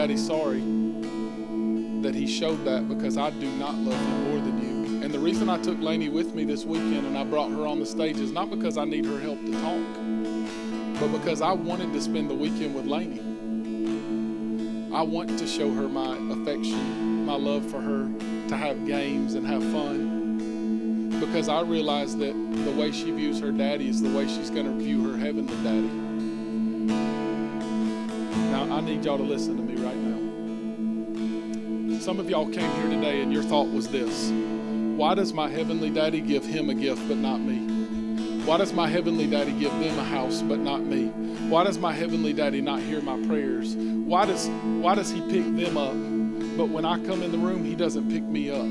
[0.02, 0.62] But Daddy's sorry
[2.02, 5.04] that he showed that because I do not love him more than you.
[5.04, 7.80] And the reason I took Lainey with me this weekend and I brought her on
[7.80, 11.94] the stage is not because I need her help to talk, but because I wanted
[11.94, 13.20] to spend the weekend with Lainey.
[14.92, 18.10] I want to show her my affection, my love for her,
[18.48, 21.20] to have games and have fun.
[21.20, 22.34] Because I realize that
[22.66, 25.54] the way she views her daddy is the way she's going to view her heavenly
[25.64, 26.11] daddy.
[28.82, 30.18] I need y'all to listen to me right now.
[32.00, 34.32] Some of y'all came here today and your thought was this
[34.98, 37.60] Why does my heavenly daddy give him a gift but not me?
[38.44, 41.10] Why does my heavenly daddy give them a house but not me?
[41.48, 43.76] Why does my heavenly daddy not hear my prayers?
[43.76, 45.94] Why does why does he pick them up?
[46.58, 48.66] But when I come in the room, he doesn't pick me up.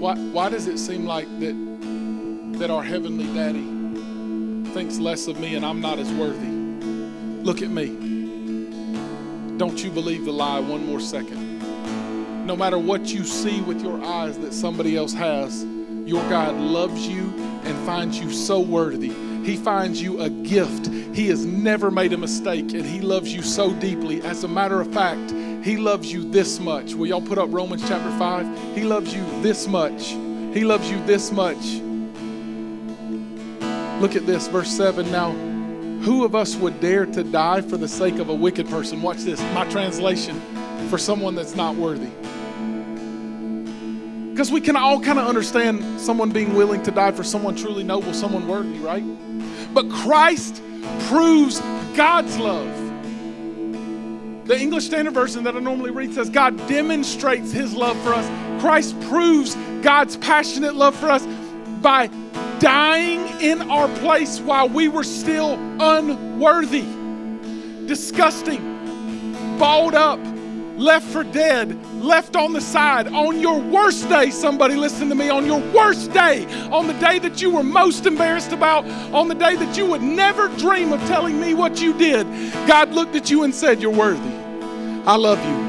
[0.00, 1.54] Why why does it seem like that
[2.58, 3.68] that our heavenly daddy
[4.72, 6.57] thinks less of me and I'm not as worthy?
[7.42, 7.86] Look at me.
[9.56, 12.46] don't you believe the lie one more second.
[12.46, 15.64] No matter what you see with your eyes that somebody else has,
[16.04, 17.32] your God loves you
[17.64, 19.12] and finds you so worthy.
[19.44, 20.88] He finds you a gift.
[21.14, 24.20] He has never made a mistake and He loves you so deeply.
[24.22, 25.30] As a matter of fact,
[25.64, 26.94] He loves you this much.
[26.94, 28.76] Will y'all put up Romans chapter 5?
[28.76, 30.08] He loves you this much.
[30.54, 31.80] He loves you this much.
[34.00, 35.47] Look at this, verse 7 now.
[36.02, 39.02] Who of us would dare to die for the sake of a wicked person?
[39.02, 40.40] Watch this, my translation
[40.88, 42.10] for someone that's not worthy.
[44.30, 47.82] Because we can all kind of understand someone being willing to die for someone truly
[47.82, 49.04] noble, someone worthy, right?
[49.74, 50.62] But Christ
[51.08, 51.60] proves
[51.96, 52.74] God's love.
[54.46, 58.26] The English Standard Version that I normally read says, God demonstrates his love for us.
[58.62, 61.26] Christ proves God's passionate love for us
[61.82, 62.08] by
[62.60, 66.86] dying in our place while we were still unworthy,
[67.86, 68.60] disgusting,
[69.58, 70.18] balled up,
[70.76, 73.08] left for dead, left on the side.
[73.08, 77.18] On your worst day, somebody listen to me, on your worst day, on the day
[77.18, 81.00] that you were most embarrassed about, on the day that you would never dream of
[81.06, 82.26] telling me what you did,
[82.66, 84.36] God looked at you and said, You're worthy.
[85.06, 85.68] I love you.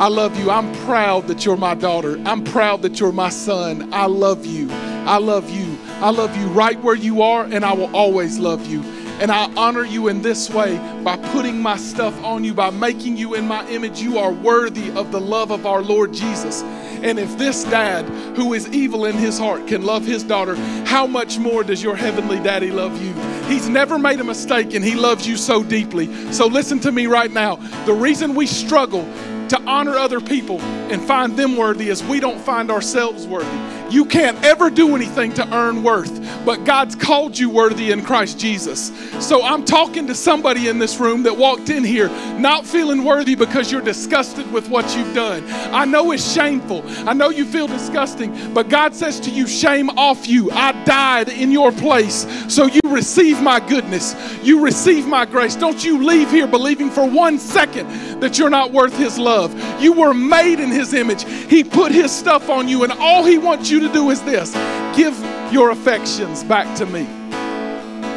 [0.00, 0.50] I love you.
[0.50, 2.20] I'm proud that you're my daughter.
[2.24, 3.92] I'm proud that you're my son.
[3.92, 4.68] I love you.
[5.06, 5.78] I love you.
[6.00, 8.82] I love you right where you are, and I will always love you.
[9.20, 13.16] And I honor you in this way by putting my stuff on you, by making
[13.16, 14.00] you in my image.
[14.00, 16.62] You are worthy of the love of our Lord Jesus.
[16.62, 18.04] And if this dad,
[18.36, 20.54] who is evil in his heart, can love his daughter,
[20.86, 23.12] how much more does your heavenly daddy love you?
[23.52, 26.32] He's never made a mistake and he loves you so deeply.
[26.32, 27.56] So listen to me right now.
[27.86, 29.02] The reason we struggle
[29.48, 33.48] to honor other people and find them worthy is we don't find ourselves worthy.
[33.92, 38.38] You can't ever do anything to earn worth, but God's called you worthy in Christ
[38.38, 38.90] Jesus.
[39.20, 43.34] So I'm talking to somebody in this room that walked in here not feeling worthy
[43.34, 45.44] because you're disgusted with what you've done.
[45.74, 46.82] I know it's shameful.
[47.06, 50.50] I know you feel disgusting, but God says to you, Shame off you.
[50.50, 52.26] I died in your place.
[52.48, 54.16] So you receive my goodness.
[54.42, 55.54] You receive my grace.
[55.54, 57.90] Don't you leave here believing for one second
[58.22, 59.52] that you're not worth His love.
[59.82, 61.24] You were made in His image.
[61.24, 64.52] He put His stuff on you, and all He wants you to do is this
[64.96, 65.18] give
[65.52, 67.06] your affections back to me.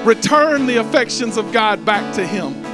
[0.04, 2.66] Return the affections of God back to Him.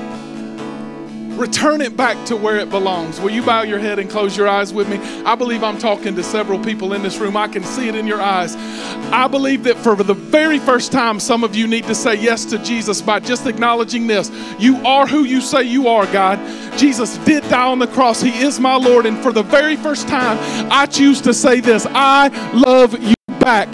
[1.37, 3.19] Return it back to where it belongs.
[3.19, 4.97] Will you bow your head and close your eyes with me?
[5.23, 7.35] I believe I'm talking to several people in this room.
[7.35, 8.55] I can see it in your eyes.
[9.11, 12.45] I believe that for the very first time, some of you need to say yes
[12.45, 14.29] to Jesus by just acknowledging this.
[14.59, 16.37] You are who you say you are, God.
[16.77, 18.21] Jesus did die on the cross.
[18.21, 19.05] He is my Lord.
[19.05, 20.37] And for the very first time,
[20.71, 23.69] I choose to say this I love you back.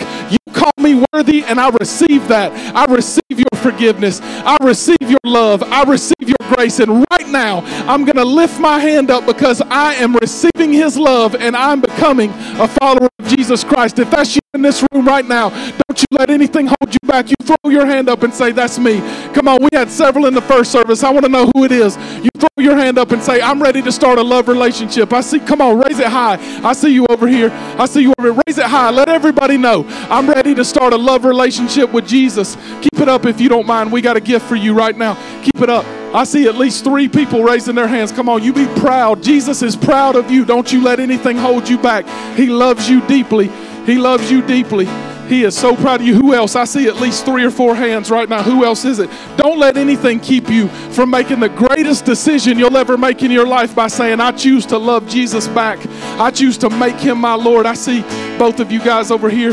[0.68, 2.52] Call me worthy, and I receive that.
[2.76, 4.20] I receive your forgiveness.
[4.22, 5.64] I receive your love.
[5.64, 6.80] I receive your grace.
[6.80, 10.98] And right now, I'm going to lift my hand up because I am receiving his
[10.98, 14.00] love and I'm becoming a follower of Jesus Christ.
[14.00, 17.30] If that's you in this room right now, don't you let anything hold you back.
[17.30, 19.00] You throw your hand up and say, That's me.
[19.34, 21.04] Come on, we had several in the first service.
[21.04, 21.96] I want to know who it is.
[22.22, 25.14] You throw your hand up and say, I'm ready to start a love relationship.
[25.14, 26.38] I see, come on, raise it high.
[26.68, 27.52] I see you over here.
[27.78, 28.42] I see you over here.
[28.48, 28.90] Raise it high.
[28.90, 32.58] Let everybody know I'm ready to start a love relationship with Jesus.
[32.82, 33.92] Keep it up if you don't mind.
[33.92, 35.16] We got a gift for you right now.
[35.44, 35.86] Keep it up.
[36.16, 38.12] I see at least three people raising their hands.
[38.12, 39.22] Come on, you be proud.
[39.22, 40.46] Jesus is proud of you.
[40.46, 42.06] Don't you let anything hold you back.
[42.36, 43.50] He loves you deeply.
[43.86, 44.88] He loves you deeply.
[45.28, 46.16] He is so proud of you.
[46.16, 46.56] Who else?
[46.56, 48.42] I see at least three or four hands right now.
[48.42, 49.10] Who else is it?
[49.36, 53.46] Don't let anything keep you from making the greatest decision you'll ever make in your
[53.46, 55.80] life by saying, I choose to love Jesus back.
[56.20, 57.66] I choose to make him my Lord.
[57.66, 58.02] I see
[58.40, 59.52] both of you guys over here.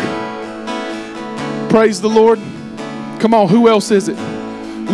[1.75, 2.39] Praise the Lord.
[3.19, 4.17] Come on, who else is it?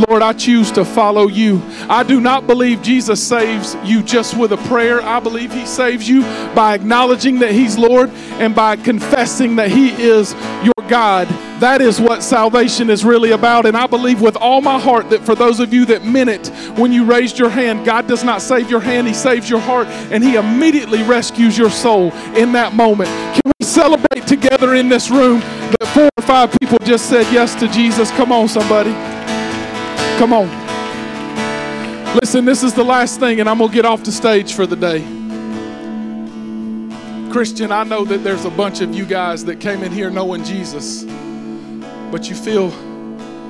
[0.09, 1.61] Lord, I choose to follow you.
[1.91, 5.03] I do not believe Jesus saves you just with a prayer.
[5.03, 6.23] I believe He saves you
[6.55, 8.09] by acknowledging that He's Lord
[8.39, 10.33] and by confessing that He is
[10.65, 11.29] your God.
[11.61, 13.67] That is what salvation is really about.
[13.67, 16.49] And I believe with all my heart that for those of you that meant it
[16.79, 19.87] when you raised your hand, God does not save your hand, He saves your heart,
[19.87, 23.11] and He immediately rescues your soul in that moment.
[23.35, 25.43] Can we celebrate together in this room
[25.79, 28.11] that four or five people just said yes to Jesus?
[28.13, 28.93] Come on, somebody.
[30.19, 30.49] Come on.
[32.21, 34.67] Listen, this is the last thing, and I'm going to get off the stage for
[34.67, 35.01] the day.
[37.33, 40.43] Christian, I know that there's a bunch of you guys that came in here knowing
[40.43, 41.05] Jesus,
[42.11, 42.69] but you feel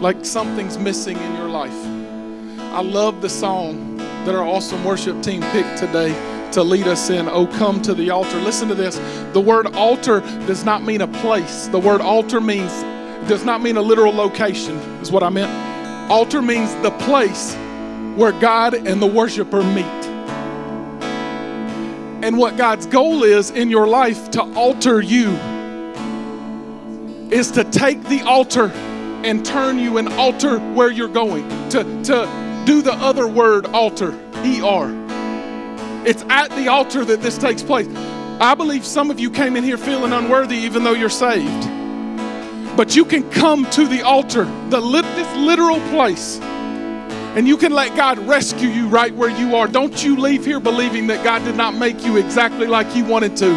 [0.00, 1.72] like something's missing in your life.
[2.72, 6.12] I love the song that our awesome worship team picked today
[6.52, 7.28] to lead us in.
[7.28, 8.38] Oh, come to the altar.
[8.40, 8.96] Listen to this.
[9.32, 11.66] The word altar does not mean a place.
[11.68, 12.72] The word altar means
[13.28, 16.10] does not mean a literal location, is what I meant.
[16.10, 17.54] Altar means the place
[18.16, 19.84] where God and the worshiper meet.
[22.22, 25.30] And what God's goal is in your life to alter you
[27.30, 28.70] is to take the altar
[29.22, 31.48] and turn you and alter where you're going.
[31.70, 34.12] To, to do the other word altar,
[34.44, 35.09] E-R.
[36.06, 37.88] It's at the altar that this takes place.
[38.40, 41.68] I believe some of you came in here feeling unworthy even though you're saved.
[42.76, 46.40] But you can come to the altar, the this literal place,
[47.36, 49.68] and you can let God rescue you right where you are.
[49.68, 53.36] Don't you leave here believing that God did not make you exactly like He wanted
[53.36, 53.48] to.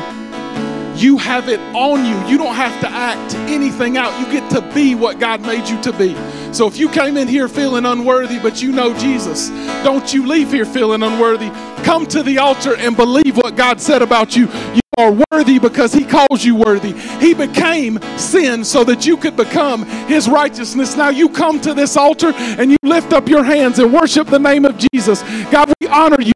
[0.98, 2.30] You have it on you.
[2.30, 4.20] You don't have to act anything out.
[4.20, 6.14] You get to be what God made you to be.
[6.54, 9.50] So if you came in here feeling unworthy, but you know Jesus,
[9.84, 11.50] don't you leave here feeling unworthy.
[11.84, 14.48] Come to the altar and believe what God said about you.
[14.74, 16.94] You are worthy because He calls you worthy.
[17.20, 20.96] He became sin so that you could become His righteousness.
[20.96, 24.38] Now you come to this altar and you lift up your hands and worship the
[24.38, 25.24] name of Jesus.
[25.50, 26.34] God, we honor you.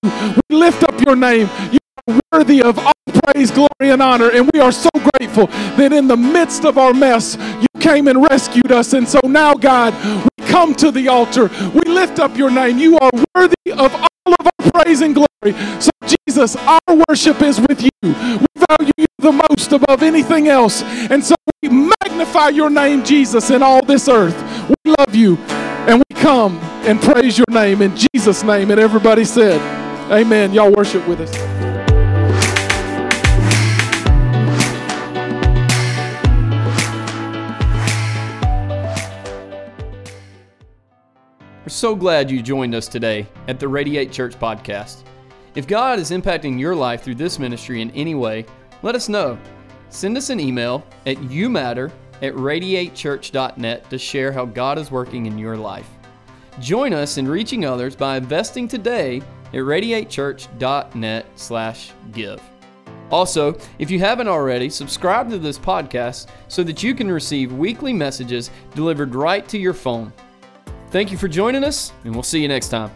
[0.49, 1.47] We lift up your name.
[1.72, 1.76] You
[2.32, 4.30] worthy of all praise, glory, and honor.
[4.30, 8.22] And we are so grateful that in the midst of our mess, you came and
[8.30, 8.93] rescued us.
[8.93, 9.93] And so now, God,
[10.39, 11.49] we come to the altar.
[11.74, 12.78] We lift up your name.
[12.78, 15.60] You are worthy of all of our praise and glory.
[15.80, 15.89] So,
[16.28, 17.89] Jesus, our worship is with you.
[18.01, 20.84] We value you the most above anything else.
[20.84, 24.38] And so we magnify your name, Jesus, in all this earth.
[24.70, 25.38] We love you.
[25.88, 28.72] And we come and praise your name in Jesus' name.
[28.72, 29.62] And everybody said,
[30.12, 30.53] Amen.
[30.53, 31.66] Y'all worship with us.
[41.68, 45.03] We're so glad you joined us today at the Radiate Church podcast.
[45.53, 48.45] If God is impacting your life through this ministry in any way,
[48.84, 49.38] let us know.
[49.89, 51.91] Send us an email at youmatter
[52.22, 55.89] at radiatechurch.net to share how God is working in your life.
[56.61, 62.41] Join us in reaching others by investing today at radiatechurch.net slash give.
[63.11, 67.91] Also, if you haven't already, subscribe to this podcast so that you can receive weekly
[67.91, 70.13] messages delivered right to your phone.
[70.89, 72.91] Thank you for joining us, and we'll see you next time.